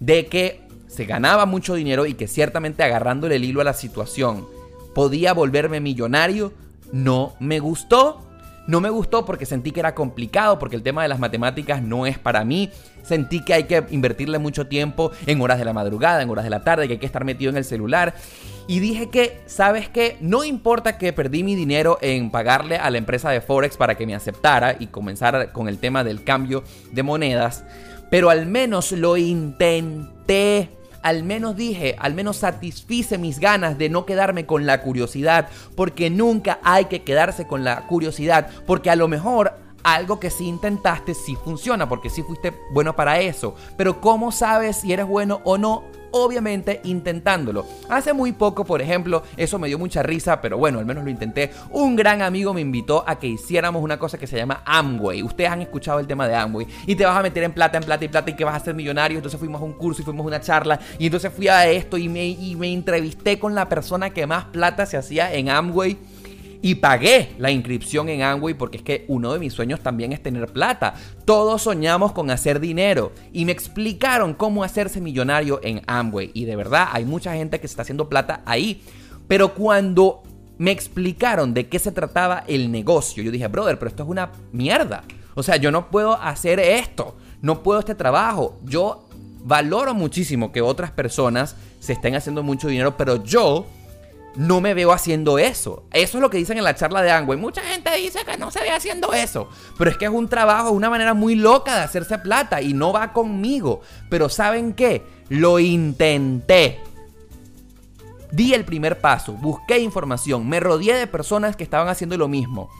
[0.00, 4.46] de que se ganaba mucho dinero y que ciertamente agarrándole el hilo a la situación
[4.94, 6.52] podía volverme millonario,
[6.92, 8.28] no me gustó.
[8.64, 12.06] No me gustó porque sentí que era complicado, porque el tema de las matemáticas no
[12.06, 12.70] es para mí.
[13.02, 16.50] Sentí que hay que invertirle mucho tiempo en horas de la madrugada, en horas de
[16.50, 18.14] la tarde, que hay que estar metido en el celular.
[18.68, 20.16] Y dije que, ¿sabes qué?
[20.20, 24.06] No importa que perdí mi dinero en pagarle a la empresa de Forex para que
[24.06, 27.64] me aceptara y comenzara con el tema del cambio de monedas,
[28.10, 30.70] pero al menos lo intenté
[31.02, 36.10] al menos dije, al menos satisfice mis ganas de no quedarme con la curiosidad, porque
[36.10, 41.14] nunca hay que quedarse con la curiosidad, porque a lo mejor algo que sí intentaste
[41.14, 45.58] sí funciona, porque sí fuiste bueno para eso, pero ¿cómo sabes si eres bueno o
[45.58, 45.82] no?
[46.12, 47.66] Obviamente intentándolo.
[47.88, 51.10] Hace muy poco, por ejemplo, eso me dio mucha risa, pero bueno, al menos lo
[51.10, 51.50] intenté.
[51.70, 55.22] Un gran amigo me invitó a que hiciéramos una cosa que se llama Amway.
[55.22, 57.84] Ustedes han escuchado el tema de Amway y te vas a meter en plata, en
[57.84, 59.18] plata y plata y que vas a ser millonario.
[59.18, 61.98] Entonces fuimos a un curso y fuimos a una charla y entonces fui a esto
[61.98, 65.98] y me, entrevisté con la persona que más plata se hacía en Amway
[66.62, 70.22] y pagué la inscripción en Amway porque es que uno de mis sueños también es
[70.22, 70.94] tener plata.
[71.24, 76.54] Todos soñamos con hacer dinero y me explicaron cómo hacerse millonario en Amway y de
[76.54, 78.80] verdad hay mucha gente que se está haciendo plata ahí.
[79.26, 80.22] Pero cuando
[80.58, 84.30] me explicaron de qué se trataba el negocio, yo dije, brother, pero esto es una
[84.52, 85.02] mierda.
[85.34, 88.60] O sea, yo no puedo hacer esto, no puedo este trabajo.
[88.62, 89.08] Yo
[89.44, 93.66] valoro muchísimo que otras personas se estén haciendo mucho dinero, pero yo
[94.34, 95.84] no me veo haciendo eso.
[95.92, 97.38] Eso es lo que dicen en la charla de Angway.
[97.38, 99.48] Mucha gente dice que no se ve haciendo eso.
[99.76, 102.92] Pero es que es un trabajo, una manera muy loca de hacerse plata y no
[102.92, 103.82] va conmigo.
[104.08, 105.02] Pero ¿saben qué?
[105.28, 106.80] Lo intenté.
[108.30, 112.70] Di el primer paso, busqué información, me rodeé de personas que estaban haciendo lo mismo.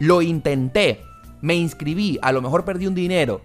[0.00, 1.00] Lo intenté,
[1.42, 3.40] me inscribí, a lo mejor perdí un dinero.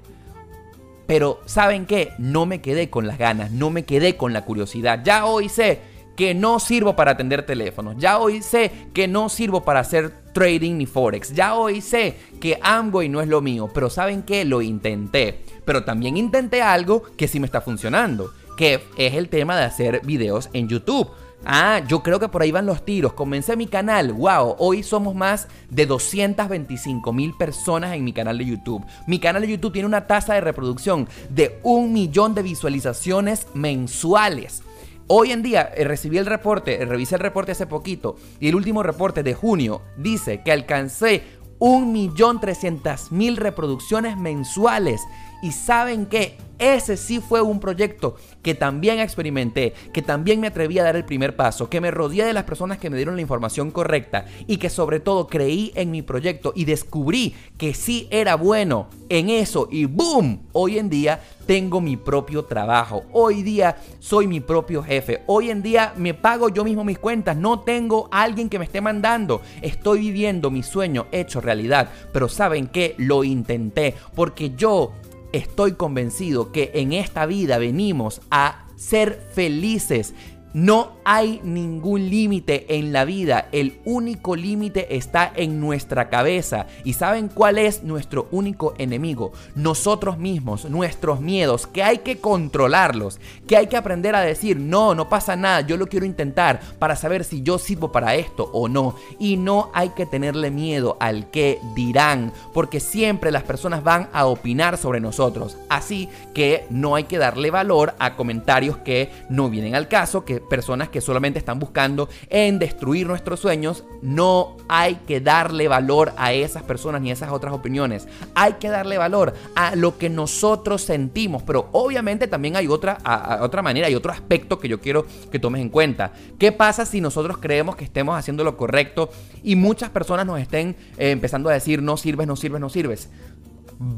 [1.05, 2.13] Pero ¿saben qué?
[2.17, 5.01] No me quedé con las ganas, no me quedé con la curiosidad.
[5.03, 5.88] Ya hoy sé
[6.19, 7.95] que no sirvo para atender teléfonos.
[7.97, 11.33] Ya hoy sé que no sirvo para hacer trading ni forex.
[11.33, 13.69] Ya hoy sé que Amway no es lo mío.
[13.73, 14.43] Pero ¿saben qué?
[14.43, 15.39] Lo intenté.
[15.63, 18.33] Pero también intenté algo que sí me está funcionando.
[18.57, 21.09] Que es el tema de hacer videos en YouTube.
[21.45, 23.13] Ah, yo creo que por ahí van los tiros.
[23.13, 24.11] Comencé mi canal.
[24.11, 28.85] Wow, hoy somos más de 225 mil personas en mi canal de YouTube.
[29.07, 34.63] Mi canal de YouTube tiene una tasa de reproducción de un millón de visualizaciones mensuales.
[35.11, 38.53] Hoy en día eh, recibí el reporte, eh, revisé el reporte hace poquito y el
[38.53, 41.23] último reporte de junio dice que alcancé
[41.57, 45.01] 1.300.000 reproducciones mensuales.
[45.41, 50.77] Y saben que ese sí fue un proyecto que también experimenté, que también me atreví
[50.77, 53.21] a dar el primer paso, que me rodeé de las personas que me dieron la
[53.21, 58.35] información correcta y que sobre todo creí en mi proyecto y descubrí que sí era
[58.35, 60.41] bueno en eso y ¡boom!
[60.51, 63.05] Hoy en día tengo mi propio trabajo.
[63.11, 65.23] Hoy día soy mi propio jefe.
[65.25, 67.35] Hoy en día me pago yo mismo mis cuentas.
[67.35, 69.41] No tengo alguien que me esté mandando.
[69.63, 71.89] Estoy viviendo mi sueño hecho realidad.
[72.13, 72.93] Pero ¿saben qué?
[72.99, 74.91] Lo intenté porque yo
[75.33, 80.13] estoy convencido que en esta vida venimos a ser felices.
[80.53, 86.65] No hay ningún límite en la vida, el único límite está en nuestra cabeza.
[86.83, 89.31] ¿Y saben cuál es nuestro único enemigo?
[89.53, 94.95] Nosotros mismos, nuestros miedos, que hay que controlarlos, que hay que aprender a decir, no,
[94.95, 98.67] no pasa nada, yo lo quiero intentar para saber si yo sirvo para esto o
[98.67, 98.95] no.
[99.19, 104.25] Y no hay que tenerle miedo al que dirán, porque siempre las personas van a
[104.25, 105.57] opinar sobre nosotros.
[105.69, 110.38] Así que no hay que darle valor a comentarios que no vienen al caso, que
[110.39, 116.33] personas que solamente están buscando en destruir nuestros sueños, no hay que darle valor a
[116.33, 118.07] esas personas ni a esas otras opiniones.
[118.35, 122.97] Hay que darle valor a lo que nosotros sentimos, pero obviamente también hay otra,
[123.41, 126.13] otra manera, hay otro aspecto que yo quiero que tomes en cuenta.
[126.37, 129.09] ¿Qué pasa si nosotros creemos que estemos haciendo lo correcto
[129.43, 133.09] y muchas personas nos estén eh, empezando a decir no sirves, no sirves, no sirves?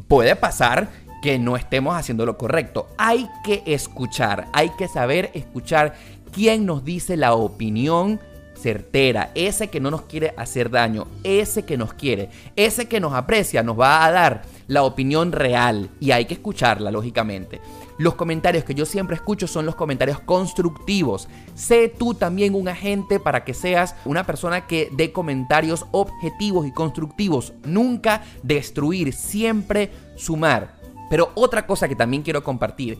[0.08, 0.89] Puede pasar
[1.21, 2.88] que no estemos haciendo lo correcto.
[2.97, 5.93] Hay que escuchar, hay que saber escuchar
[6.31, 8.19] quién nos dice la opinión
[8.61, 13.13] certera, ese que no nos quiere hacer daño, ese que nos quiere, ese que nos
[13.13, 17.59] aprecia, nos va a dar la opinión real y hay que escucharla, lógicamente.
[17.97, 21.27] Los comentarios que yo siempre escucho son los comentarios constructivos.
[21.53, 26.71] Sé tú también un agente para que seas una persona que dé comentarios objetivos y
[26.71, 27.53] constructivos.
[27.63, 30.81] Nunca destruir, siempre sumar.
[31.11, 32.97] Pero otra cosa que también quiero compartir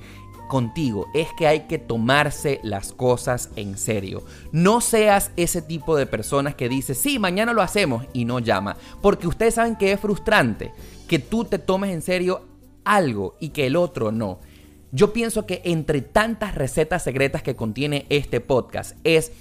[0.52, 4.22] contigo es que hay que tomarse las cosas en serio.
[4.52, 8.76] No seas ese tipo de personas que dice, sí, mañana lo hacemos y no llama.
[9.02, 10.74] Porque ustedes saben que es frustrante
[11.08, 12.46] que tú te tomes en serio
[12.84, 14.40] algo y que el otro no.
[14.92, 19.32] Yo pienso que entre tantas recetas secretas que contiene este podcast es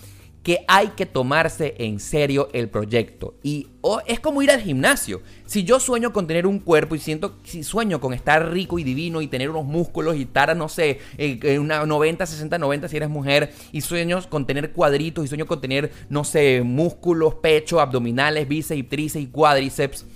[0.42, 3.34] que hay que tomarse en serio el proyecto.
[3.42, 3.68] Y
[4.06, 5.20] es como ir al gimnasio.
[5.44, 8.84] Si yo sueño con tener un cuerpo y siento, si sueño con estar rico y
[8.84, 12.96] divino y tener unos músculos y estar, no sé, en una 90, 60, 90 si
[12.96, 17.80] eres mujer, y sueños con tener cuadritos y sueño con tener, no sé, músculos, pecho,
[17.80, 20.06] abdominales, bíceps, tríceps y cuádriceps.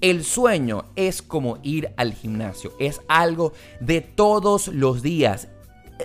[0.00, 5.48] El sueño es como ir al gimnasio, es algo de todos los días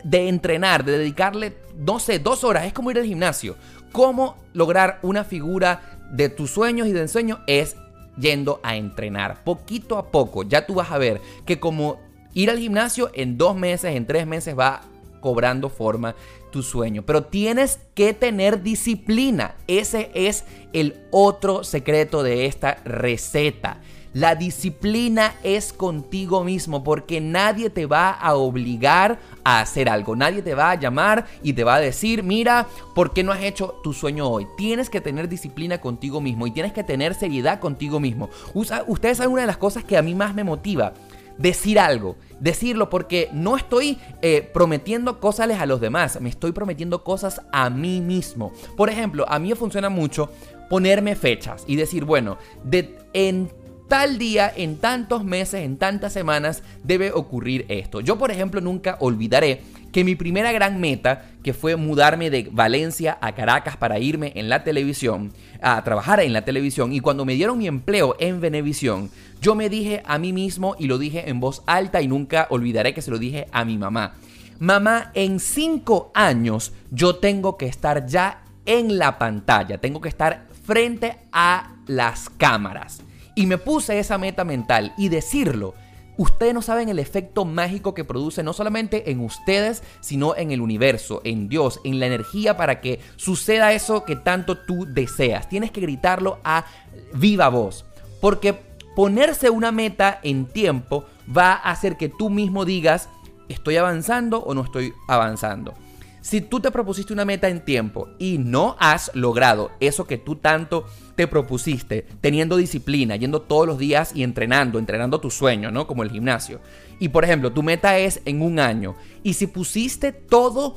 [0.04, 3.56] de entrenar, de dedicarle, no sé, dos horas, es como ir al gimnasio.
[3.92, 5.82] ¿Cómo lograr una figura
[6.12, 7.40] de tus sueños y de ensueño?
[7.48, 7.76] Es
[8.18, 9.44] yendo a entrenar.
[9.44, 12.00] Poquito a poco, ya tú vas a ver que como
[12.34, 14.82] ir al gimnasio en dos meses, en tres meses va
[15.22, 16.16] cobrando forma
[16.52, 17.04] tu sueño.
[17.04, 19.56] Pero tienes que tener disciplina.
[19.68, 23.80] Ese es el otro secreto de esta receta.
[24.14, 30.16] La disciplina es contigo mismo porque nadie te va a obligar a hacer algo.
[30.16, 33.44] Nadie te va a llamar y te va a decir, mira, ¿por qué no has
[33.44, 34.48] hecho tu sueño hoy?
[34.58, 38.30] Tienes que tener disciplina contigo mismo y tienes que tener seriedad contigo mismo.
[38.54, 40.94] ustedes saben una de las cosas que a mí más me motiva.
[41.38, 47.06] Decir algo, decirlo porque no estoy eh, prometiendo cosas a los demás, me estoy prometiendo
[47.06, 48.52] cosas a mí mismo.
[48.76, 50.30] Por ejemplo, a mí me funciona mucho
[50.70, 53.50] ponerme fechas y decir, bueno, de, en
[53.90, 58.00] tal día, en tantos meses, en tantas semanas, debe ocurrir esto.
[58.00, 59.62] Yo, por ejemplo, nunca olvidaré
[59.92, 64.48] que mi primera gran meta, que fue mudarme de Valencia a Caracas para irme en
[64.48, 69.10] la televisión, a trabajar en la televisión, y cuando me dieron mi empleo en Venevisión,
[69.42, 72.94] yo me dije a mí mismo y lo dije en voz alta y nunca olvidaré
[72.94, 74.14] que se lo dije a mi mamá.
[74.60, 80.48] Mamá, en cinco años yo tengo que estar ya en la pantalla, tengo que estar
[80.66, 83.02] frente a las cámaras.
[83.36, 85.76] Y me puse esa meta mental y decirlo
[86.20, 90.60] Ustedes no saben el efecto mágico que produce no solamente en ustedes, sino en el
[90.60, 95.48] universo, en Dios, en la energía para que suceda eso que tanto tú deseas.
[95.48, 96.66] Tienes que gritarlo a
[97.14, 97.86] viva voz.
[98.20, 98.52] Porque
[98.98, 103.08] ponerse una meta en tiempo va a hacer que tú mismo digas,
[103.48, 105.74] ¿estoy avanzando o no estoy avanzando?
[106.22, 110.36] Si tú te propusiste una meta en tiempo y no has logrado eso que tú
[110.36, 115.88] tanto te propusiste, teniendo disciplina, yendo todos los días y entrenando, entrenando tu sueño, ¿no?
[115.88, 116.60] Como el gimnasio.
[117.00, 118.96] Y por ejemplo, tu meta es en un año.
[119.24, 120.76] Y si pusiste todo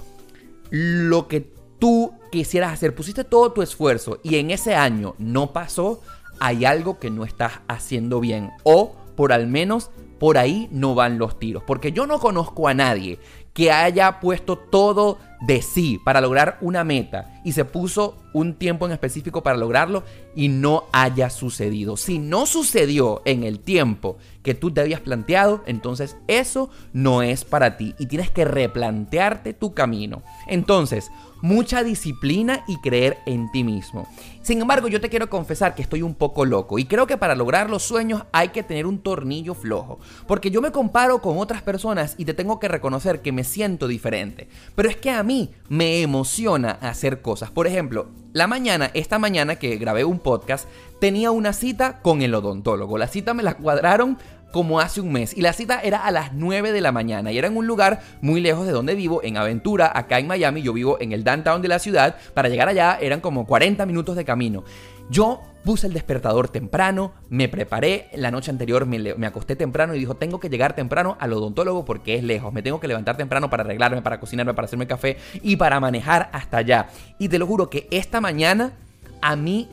[0.71, 6.01] lo que tú quisieras hacer, pusiste todo tu esfuerzo y en ese año no pasó,
[6.39, 8.51] hay algo que no estás haciendo bien.
[8.63, 11.65] O por al menos por ahí no van los tiros.
[11.65, 13.19] Porque yo no conozco a nadie
[13.53, 18.87] que haya puesto todo de sí para lograr una meta y se puso un tiempo
[18.87, 21.97] en específico para lograrlo y no haya sucedido.
[21.97, 27.45] Si no sucedió en el tiempo que tú te habías planteado, entonces eso no es
[27.45, 30.23] para ti y tienes que replantearte tu camino.
[30.47, 31.11] Entonces,
[31.43, 34.09] mucha disciplina y creer en ti mismo.
[34.43, 37.35] Sin embargo, yo te quiero confesar que estoy un poco loco y creo que para
[37.35, 41.63] lograr los sueños hay que tener un tornillo flojo, porque yo me comparo con otras
[41.63, 45.32] personas y te tengo que reconocer que me siento diferente, pero es que a mí
[45.69, 47.51] me emociona hacer cosas.
[47.51, 50.69] Por ejemplo, la mañana, esta mañana que grabé un podcast,
[51.01, 52.99] tenía una cita con el odontólogo.
[52.99, 54.19] La cita me la cuadraron
[54.53, 57.39] como hace un mes y la cita era a las 9 de la mañana y
[57.39, 60.73] era en un lugar muy lejos de donde vivo, en Aventura, acá en Miami, yo
[60.73, 64.25] vivo en el downtown de la ciudad, para llegar allá eran como 40 minutos de
[64.25, 64.63] camino.
[65.11, 70.17] Yo puse el despertador temprano, me preparé, la noche anterior me, acosté temprano y dijo,
[70.17, 73.63] tengo que llegar temprano al odontólogo porque es lejos, me tengo que levantar temprano para
[73.63, 76.89] arreglarme, para cocinarme, para hacerme café y para manejar hasta allá.
[77.19, 78.73] Y te lo juro que esta mañana
[79.21, 79.69] a mí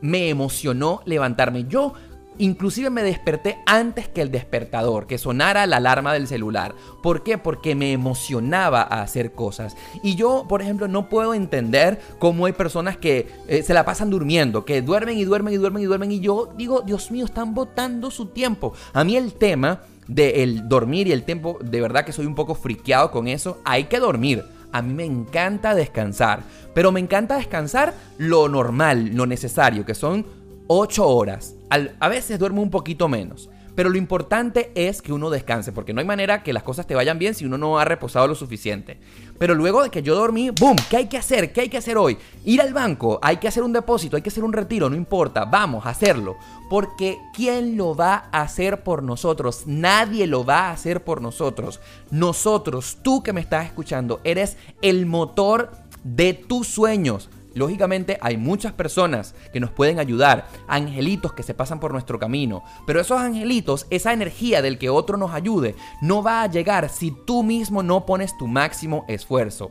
[0.00, 1.64] me emocionó levantarme.
[1.64, 1.94] Yo
[2.38, 6.74] Inclusive me desperté antes que el despertador, que sonara la alarma del celular.
[7.02, 7.38] ¿Por qué?
[7.38, 9.76] Porque me emocionaba a hacer cosas.
[10.02, 14.10] Y yo, por ejemplo, no puedo entender cómo hay personas que eh, se la pasan
[14.10, 16.12] durmiendo, que duermen y duermen y duermen y duermen.
[16.12, 18.74] Y yo digo, Dios mío, están botando su tiempo.
[18.92, 22.54] A mí el tema del dormir y el tiempo, de verdad que soy un poco
[22.54, 23.60] friqueado con eso.
[23.64, 24.44] Hay que dormir.
[24.72, 26.42] A mí me encanta descansar,
[26.74, 30.26] pero me encanta descansar lo normal, lo necesario, que son
[30.66, 31.54] 8 horas.
[31.70, 33.50] a veces duermo un poquito menos.
[33.76, 36.94] Pero lo importante es que uno descanse, porque no hay manera que las cosas te
[36.94, 38.98] vayan bien si uno no ha reposado lo suficiente.
[39.38, 40.76] Pero luego de que yo dormí, ¡boom!
[40.88, 41.52] ¿Qué hay que hacer?
[41.52, 42.16] ¿Qué hay que hacer hoy?
[42.46, 45.44] Ir al banco, hay que hacer un depósito, hay que hacer un retiro, no importa,
[45.44, 46.36] vamos a hacerlo.
[46.70, 49.64] Porque ¿quién lo va a hacer por nosotros?
[49.66, 51.80] Nadie lo va a hacer por nosotros.
[52.10, 55.70] Nosotros, tú que me estás escuchando, eres el motor
[56.02, 57.28] de tus sueños.
[57.56, 62.62] Lógicamente hay muchas personas que nos pueden ayudar, angelitos que se pasan por nuestro camino,
[62.86, 67.16] pero esos angelitos, esa energía del que otro nos ayude, no va a llegar si
[67.26, 69.70] tú mismo no pones tu máximo esfuerzo.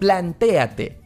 [0.00, 1.00] Plantéate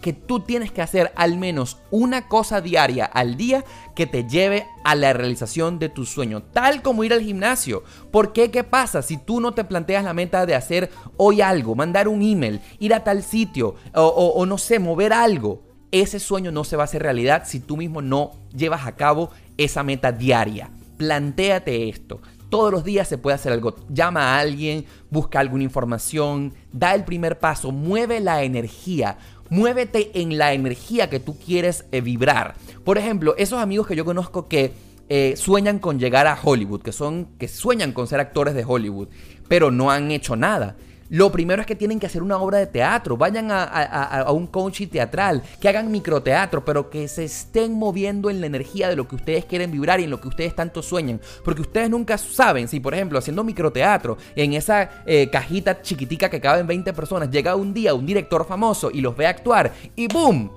[0.00, 4.66] que tú tienes que hacer al menos una cosa diaria al día que te lleve
[4.84, 7.82] a la realización de tu sueño, tal como ir al gimnasio.
[8.10, 8.50] ¿Por qué?
[8.50, 12.22] ¿Qué pasa si tú no te planteas la meta de hacer hoy algo, mandar un
[12.22, 15.62] email, ir a tal sitio o, o no sé, mover algo?
[15.92, 19.30] Ese sueño no se va a hacer realidad si tú mismo no llevas a cabo
[19.56, 20.70] esa meta diaria.
[20.96, 22.20] Plantéate esto.
[22.50, 23.76] Todos los días se puede hacer algo.
[23.88, 29.18] Llama a alguien, busca alguna información, da el primer paso, mueve la energía.
[29.50, 32.54] Muévete en la energía que tú quieres eh, vibrar.
[32.84, 34.72] Por ejemplo, esos amigos que yo conozco que
[35.08, 39.08] eh, sueñan con llegar a Hollywood, que son que sueñan con ser actores de Hollywood,
[39.48, 40.76] pero no han hecho nada.
[41.10, 44.86] Lo primero es que tienen que hacer una obra de teatro, vayan a, un coaching
[44.86, 49.16] teatral, que hagan microteatro, pero que se estén moviendo en la energía de lo que
[49.16, 51.20] ustedes quieren vibrar y en lo que ustedes tanto sueñan.
[51.44, 56.40] Porque ustedes nunca saben si, por ejemplo, haciendo microteatro, en esa eh, cajita chiquitica que
[56.40, 60.50] caben 20 personas, llega un día un director famoso y los ve actuar y ¡boom!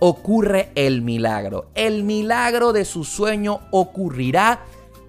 [0.00, 1.66] ocurre el milagro.
[1.74, 4.60] El milagro de su sueño ocurrirá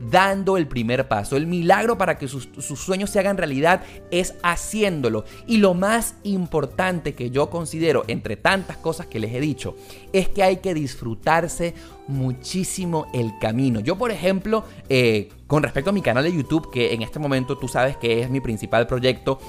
[0.10, 1.38] dando el primer paso.
[1.38, 5.26] El milagro para que sus, sus, sueños se hagan realidad es haciéndolo.
[5.48, 9.76] Y lo más importante que yo considero, entre tantas cosas que les he dicho,
[10.14, 11.74] es que hay que disfrutarse
[12.08, 13.80] muchísimo el camino.
[13.80, 17.58] Yo, por ejemplo, eh, con respecto a mi canal de YouTube, que en este momento
[17.58, 19.40] tú sabes que es mi principal proyecto,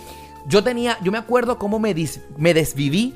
[0.47, 1.95] yo tenía, yo me acuerdo cómo me,
[2.37, 3.15] me desviví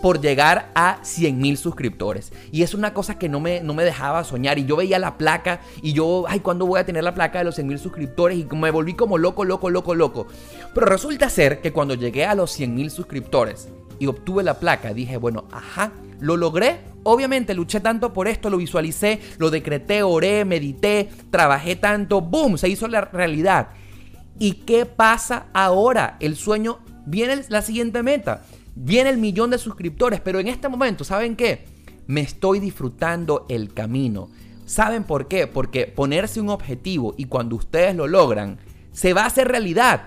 [0.00, 2.32] por llegar a 100 mil suscriptores.
[2.52, 4.58] Y es una cosa que no me, no me dejaba soñar.
[4.58, 7.44] Y yo veía la placa y yo, ay, ¿cuándo voy a tener la placa de
[7.44, 8.38] los 100 mil suscriptores?
[8.38, 10.26] Y me volví como loco, loco, loco, loco.
[10.74, 14.94] Pero resulta ser que cuando llegué a los 100 mil suscriptores y obtuve la placa,
[14.94, 16.80] dije, bueno, ajá, lo logré.
[17.02, 22.58] Obviamente luché tanto por esto, lo visualicé, lo decreté, oré, medité, trabajé tanto, ¡boom!
[22.58, 23.68] Se hizo la realidad.
[24.38, 26.16] ¿Y qué pasa ahora?
[26.20, 28.42] El sueño viene la siguiente meta.
[28.82, 31.66] Viene el millón de suscriptores, pero en este momento, ¿saben qué?
[32.06, 34.30] Me estoy disfrutando el camino.
[34.64, 35.46] ¿Saben por qué?
[35.46, 38.58] Porque ponerse un objetivo y cuando ustedes lo logran,
[38.90, 40.04] se va a hacer realidad.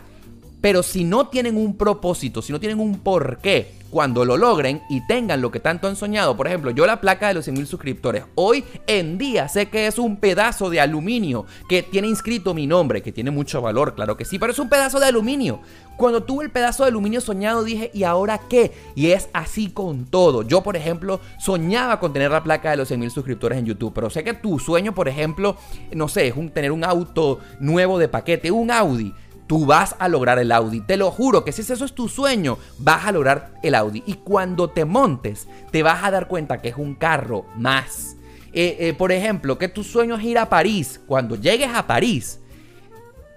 [0.60, 5.02] Pero si no tienen un propósito, si no tienen un porqué, cuando lo logren y
[5.06, 7.68] tengan lo que tanto han soñado, por ejemplo, yo la placa de los 100 mil
[7.68, 12.66] suscriptores, hoy en día sé que es un pedazo de aluminio que tiene inscrito mi
[12.66, 15.62] nombre, que tiene mucho valor, claro que sí, pero es un pedazo de aluminio.
[15.96, 18.72] Cuando tuve el pedazo de aluminio soñado dije, ¿y ahora qué?
[18.96, 20.42] Y es así con todo.
[20.42, 23.94] Yo, por ejemplo, soñaba con tener la placa de los 100 mil suscriptores en YouTube,
[23.94, 25.56] pero sé que tu sueño, por ejemplo,
[25.92, 29.14] no sé, es un, tener un auto nuevo de paquete, un Audi
[29.54, 30.82] tú vas a lograr el Audi.
[30.82, 34.02] Te lo juro que si eso es tu sueño, vas a lograr el Audi.
[34.08, 38.16] Y cuando te montes, te vas a dar cuenta que es un carro más.
[38.52, 41.00] Eh, eh, por ejemplo, que tu sueño es ir a París.
[41.06, 42.40] Cuando llegues a París,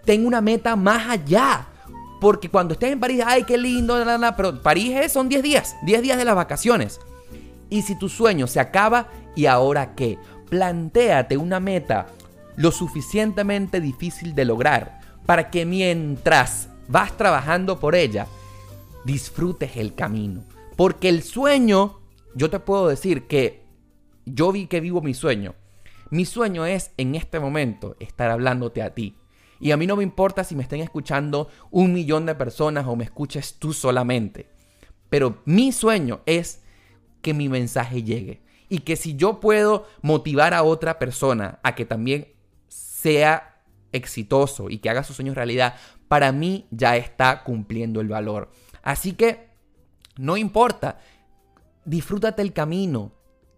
[0.06, 1.66] ten una meta más allá.
[2.18, 4.02] Porque cuando estés en París, ay, qué lindo,
[4.38, 6.98] pero París son 10 días, 10 días de las vacaciones.
[7.68, 10.18] Y si tu sueño se acaba, ¿y ahora qué?
[10.48, 12.06] Plantéate una meta
[12.56, 14.95] lo suficientemente difícil de lograr
[15.27, 18.29] para que mientras vas trabajando por ella,
[19.05, 20.45] disfrutes el camino.
[20.77, 22.01] Porque el sueño,
[22.35, 23.64] yo te puedo decir que
[24.24, 25.55] yo vi que vivo mi sueño.
[26.11, 29.16] Mi sueño es en este momento estar hablándote a ti.
[29.59, 32.95] Y a mí no me importa si me estén escuchando un millón de personas o
[32.95, 34.49] me escuches tú solamente.
[35.09, 36.62] Pero mi sueño es
[37.22, 38.43] que mi mensaje llegue.
[38.68, 42.29] Y que si yo puedo motivar a otra persona a que también
[42.68, 43.55] sea
[43.93, 45.74] exitoso y que haga sus sueños realidad,
[46.09, 48.51] para mí ya está cumpliendo el valor.
[48.82, 49.49] Así que
[50.16, 50.99] no importa,
[51.84, 53.12] disfrútate el camino.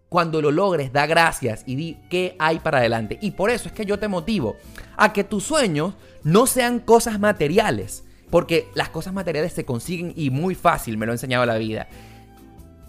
[0.09, 3.19] Cuando lo logres, da gracias y di qué hay para adelante.
[3.21, 4.55] Y por eso es que yo te motivo
[4.97, 8.03] a que tus sueños no sean cosas materiales.
[8.31, 11.87] Porque las cosas materiales se consiguen y muy fácil, me lo ha enseñado la vida.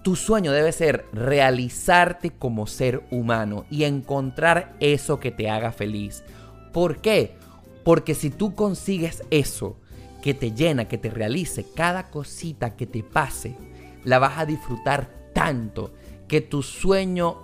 [0.03, 6.25] Tu sueño debe ser realizarte como ser humano y encontrar eso que te haga feliz.
[6.73, 7.37] ¿Por qué?
[7.85, 9.77] Porque si tú consigues eso
[10.23, 13.57] que te llena, que te realice, cada cosita que te pase,
[14.05, 15.93] la vas a disfrutar tanto
[16.29, 17.37] que tu sueño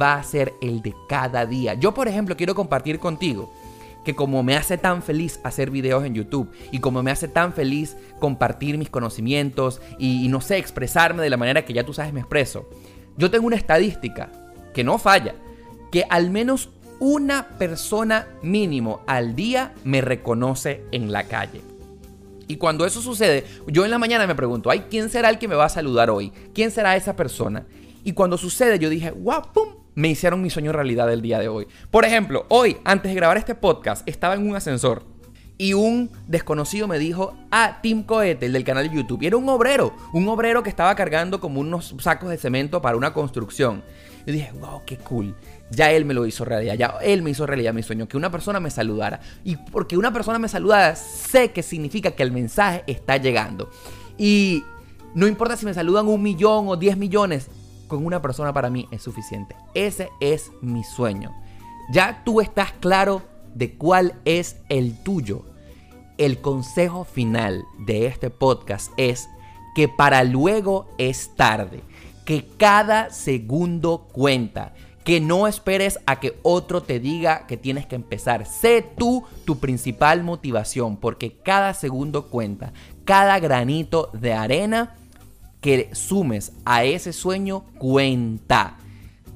[0.00, 1.74] va a ser el de cada día.
[1.74, 3.52] Yo, por ejemplo, quiero compartir contigo
[4.04, 7.52] que como me hace tan feliz hacer videos en YouTube y como me hace tan
[7.52, 12.12] feliz compartir mis conocimientos y, no sé, expresarme de la manera que ya tú sabes
[12.12, 12.68] me expreso,
[13.16, 14.30] yo tengo una estadística
[14.74, 15.34] que no falla,
[15.92, 16.70] que al menos
[17.02, 21.60] una persona mínimo al día me reconoce en la calle.
[22.46, 25.48] Y cuando eso sucede, yo en la mañana me pregunto, ay, ¿quién será el que
[25.48, 26.32] me va a saludar hoy?
[26.54, 27.66] ¿Quién será esa persona?
[28.04, 31.66] Y cuando sucede, yo dije, pum, me hicieron mi sueño realidad el día de hoy.
[31.90, 35.02] Por ejemplo, hoy, antes de grabar este podcast, estaba en un ascensor
[35.58, 39.22] y un desconocido me dijo, ah, Tim Cohete, el del canal de YouTube.
[39.22, 42.96] Y era un obrero, un obrero que estaba cargando como unos sacos de cemento para
[42.96, 43.82] una construcción.
[44.24, 45.34] Yo dije, wow, qué cool
[45.74, 48.30] ya él me lo hizo realidad, ya él me hizo realidad mi sueño, que una
[48.30, 49.20] persona me saludara.
[49.44, 53.70] Y porque una persona me saludara, sé que significa que el mensaje está llegando.
[54.18, 54.62] Y
[55.14, 57.48] no importa si me saludan un millón o diez millones,
[57.88, 59.56] con una persona para mí es suficiente.
[59.74, 61.34] Ese es mi sueño.
[61.92, 63.22] Ya tú estás claro
[63.54, 65.44] de cuál es el tuyo.
[66.18, 69.28] El consejo final de este podcast es
[69.74, 71.82] que para luego es tarde,
[72.24, 74.74] que cada segundo cuenta
[75.04, 78.46] que no esperes a que otro te diga que tienes que empezar.
[78.46, 82.72] Sé tú tu principal motivación, porque cada segundo cuenta,
[83.04, 84.94] cada granito de arena
[85.60, 88.78] que sumes a ese sueño cuenta.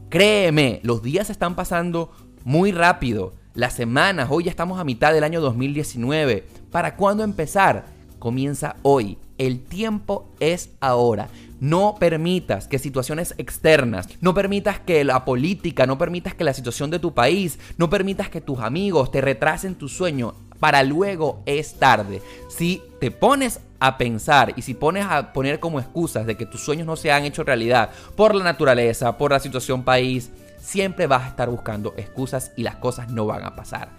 [0.09, 2.13] Créeme, los días están pasando
[2.45, 3.35] muy rápido.
[3.55, 6.47] Las semanas, hoy ya estamos a mitad del año 2019.
[6.71, 7.87] ¿Para cuándo empezar?
[8.19, 9.19] Comienza hoy.
[9.39, 11.29] El tiempo es ahora.
[11.61, 16.91] No permitas que situaciones externas, no permitas que la política, no permitas que la situación
[16.91, 21.79] de tu país, no permitas que tus amigos te retrasen tu sueño para luego es
[21.79, 22.23] tarde.
[22.49, 26.63] Si te pones a pensar y si pones a poner como excusas de que tus
[26.63, 30.31] sueños no se han hecho realidad por la naturaleza, por la situación país,
[30.61, 33.91] siempre vas a estar buscando excusas y las cosas no van a pasar.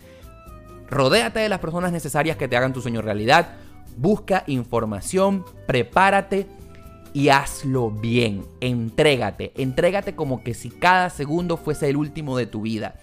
[0.89, 3.49] Rodéate de las personas necesarias que te hagan tu sueño realidad.
[3.95, 6.47] Busca información, prepárate
[7.13, 8.45] y hazlo bien.
[8.61, 12.95] Entrégate, entrégate como que si cada segundo fuese el último de tu vida.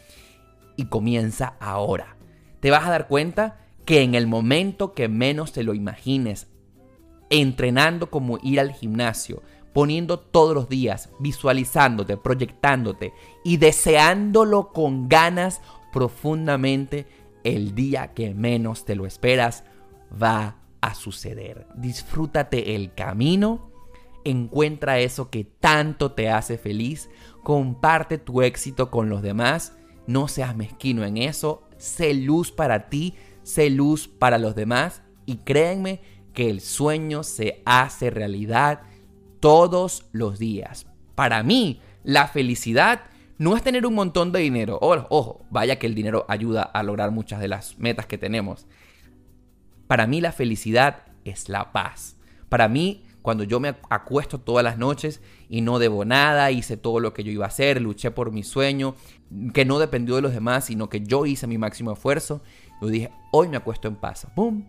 [0.77, 2.17] Y comienza ahora.
[2.61, 6.49] Te vas a dar cuenta que en el momento que menos te lo imagines,
[7.31, 13.13] entrenando como ir al gimnasio, poniendo todos los días, visualizándote, proyectándote
[13.45, 15.61] y deseándolo con ganas
[15.93, 17.07] profundamente,
[17.43, 19.65] el día que menos te lo esperas
[20.11, 21.67] va a suceder.
[21.75, 23.71] Disfrútate el camino,
[24.23, 27.09] encuentra eso que tanto te hace feliz,
[27.43, 29.73] comparte tu éxito con los demás,
[30.07, 35.39] no seas mezquino en eso, sé luz para ti, sé luz para los demás y
[35.39, 36.03] créanme
[36.35, 38.83] que el sueño se hace realidad
[39.41, 40.87] todos los días.
[41.15, 43.05] Para mí, la felicidad
[43.39, 44.79] no es tener un montón de dinero.
[44.83, 48.67] Ojo, ojo, vaya que el dinero ayuda a lograr muchas de las metas que tenemos.
[49.87, 52.17] Para mí la felicidad es la paz.
[52.49, 57.01] Para mí, cuando yo me acuesto todas las noches y no debo nada, hice todo
[57.01, 58.95] lo que yo iba a hacer, luché por mi sueño,
[59.53, 62.43] que no dependió de los demás, sino que yo hice mi máximo esfuerzo,
[62.81, 64.27] yo dije, hoy me acuesto en paz.
[64.37, 64.65] ¡Bum!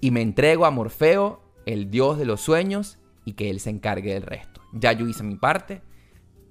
[0.00, 4.14] Y me entrego a Morfeo, el dios de los sueños, y que él se encargue
[4.14, 4.62] del resto.
[4.72, 5.82] Ya yo hice mi parte,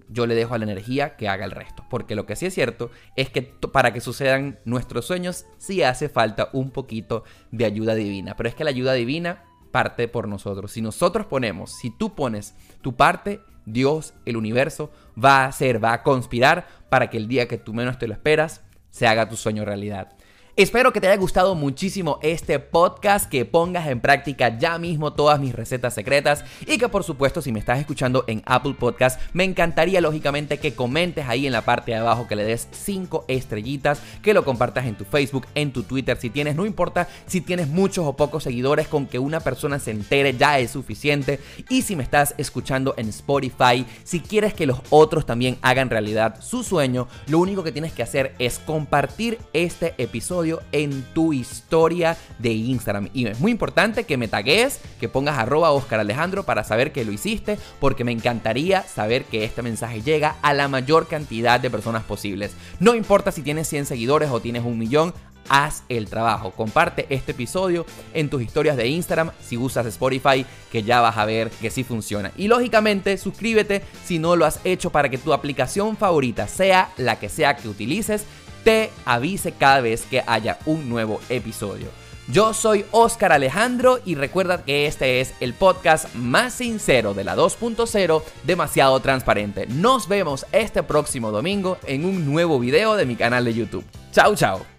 [0.09, 1.85] yo le dejo a la energía que haga el resto.
[1.89, 6.09] Porque lo que sí es cierto es que para que sucedan nuestros sueños sí hace
[6.09, 8.35] falta un poquito de ayuda divina.
[8.35, 10.71] Pero es que la ayuda divina parte por nosotros.
[10.71, 14.91] Si nosotros ponemos, si tú pones tu parte, Dios, el universo,
[15.21, 18.13] va a hacer, va a conspirar para que el día que tú menos te lo
[18.13, 20.15] esperas, se haga tu sueño realidad.
[20.55, 25.39] Espero que te haya gustado muchísimo este podcast, que pongas en práctica ya mismo todas
[25.39, 29.45] mis recetas secretas y que por supuesto si me estás escuchando en Apple Podcast, me
[29.45, 34.01] encantaría lógicamente que comentes ahí en la parte de abajo, que le des 5 estrellitas,
[34.21, 37.69] que lo compartas en tu Facebook, en tu Twitter, si tienes, no importa si tienes
[37.69, 41.39] muchos o pocos seguidores, con que una persona se entere ya es suficiente.
[41.69, 46.41] Y si me estás escuchando en Spotify, si quieres que los otros también hagan realidad
[46.41, 52.17] su sueño, lo único que tienes que hacer es compartir este episodio en tu historia
[52.39, 53.09] de Instagram.
[53.13, 57.05] Y es muy importante que me tagues, que pongas arroba Oscar Alejandro para saber que
[57.05, 61.69] lo hiciste, porque me encantaría saber que este mensaje llega a la mayor cantidad de
[61.69, 62.53] personas posibles.
[62.79, 65.13] No importa si tienes 100 seguidores o tienes un millón,
[65.49, 66.51] haz el trabajo.
[66.51, 71.25] Comparte este episodio en tus historias de Instagram si usas Spotify, que ya vas a
[71.25, 72.31] ver que sí funciona.
[72.37, 77.19] Y lógicamente, suscríbete si no lo has hecho para que tu aplicación favorita, sea la
[77.19, 78.25] que sea que utilices,
[78.63, 81.87] te avise cada vez que haya un nuevo episodio.
[82.31, 87.35] Yo soy Oscar Alejandro y recuerda que este es el podcast más sincero de la
[87.35, 89.65] 2.0, demasiado transparente.
[89.65, 93.85] Nos vemos este próximo domingo en un nuevo video de mi canal de YouTube.
[94.11, 94.78] Chao, chao.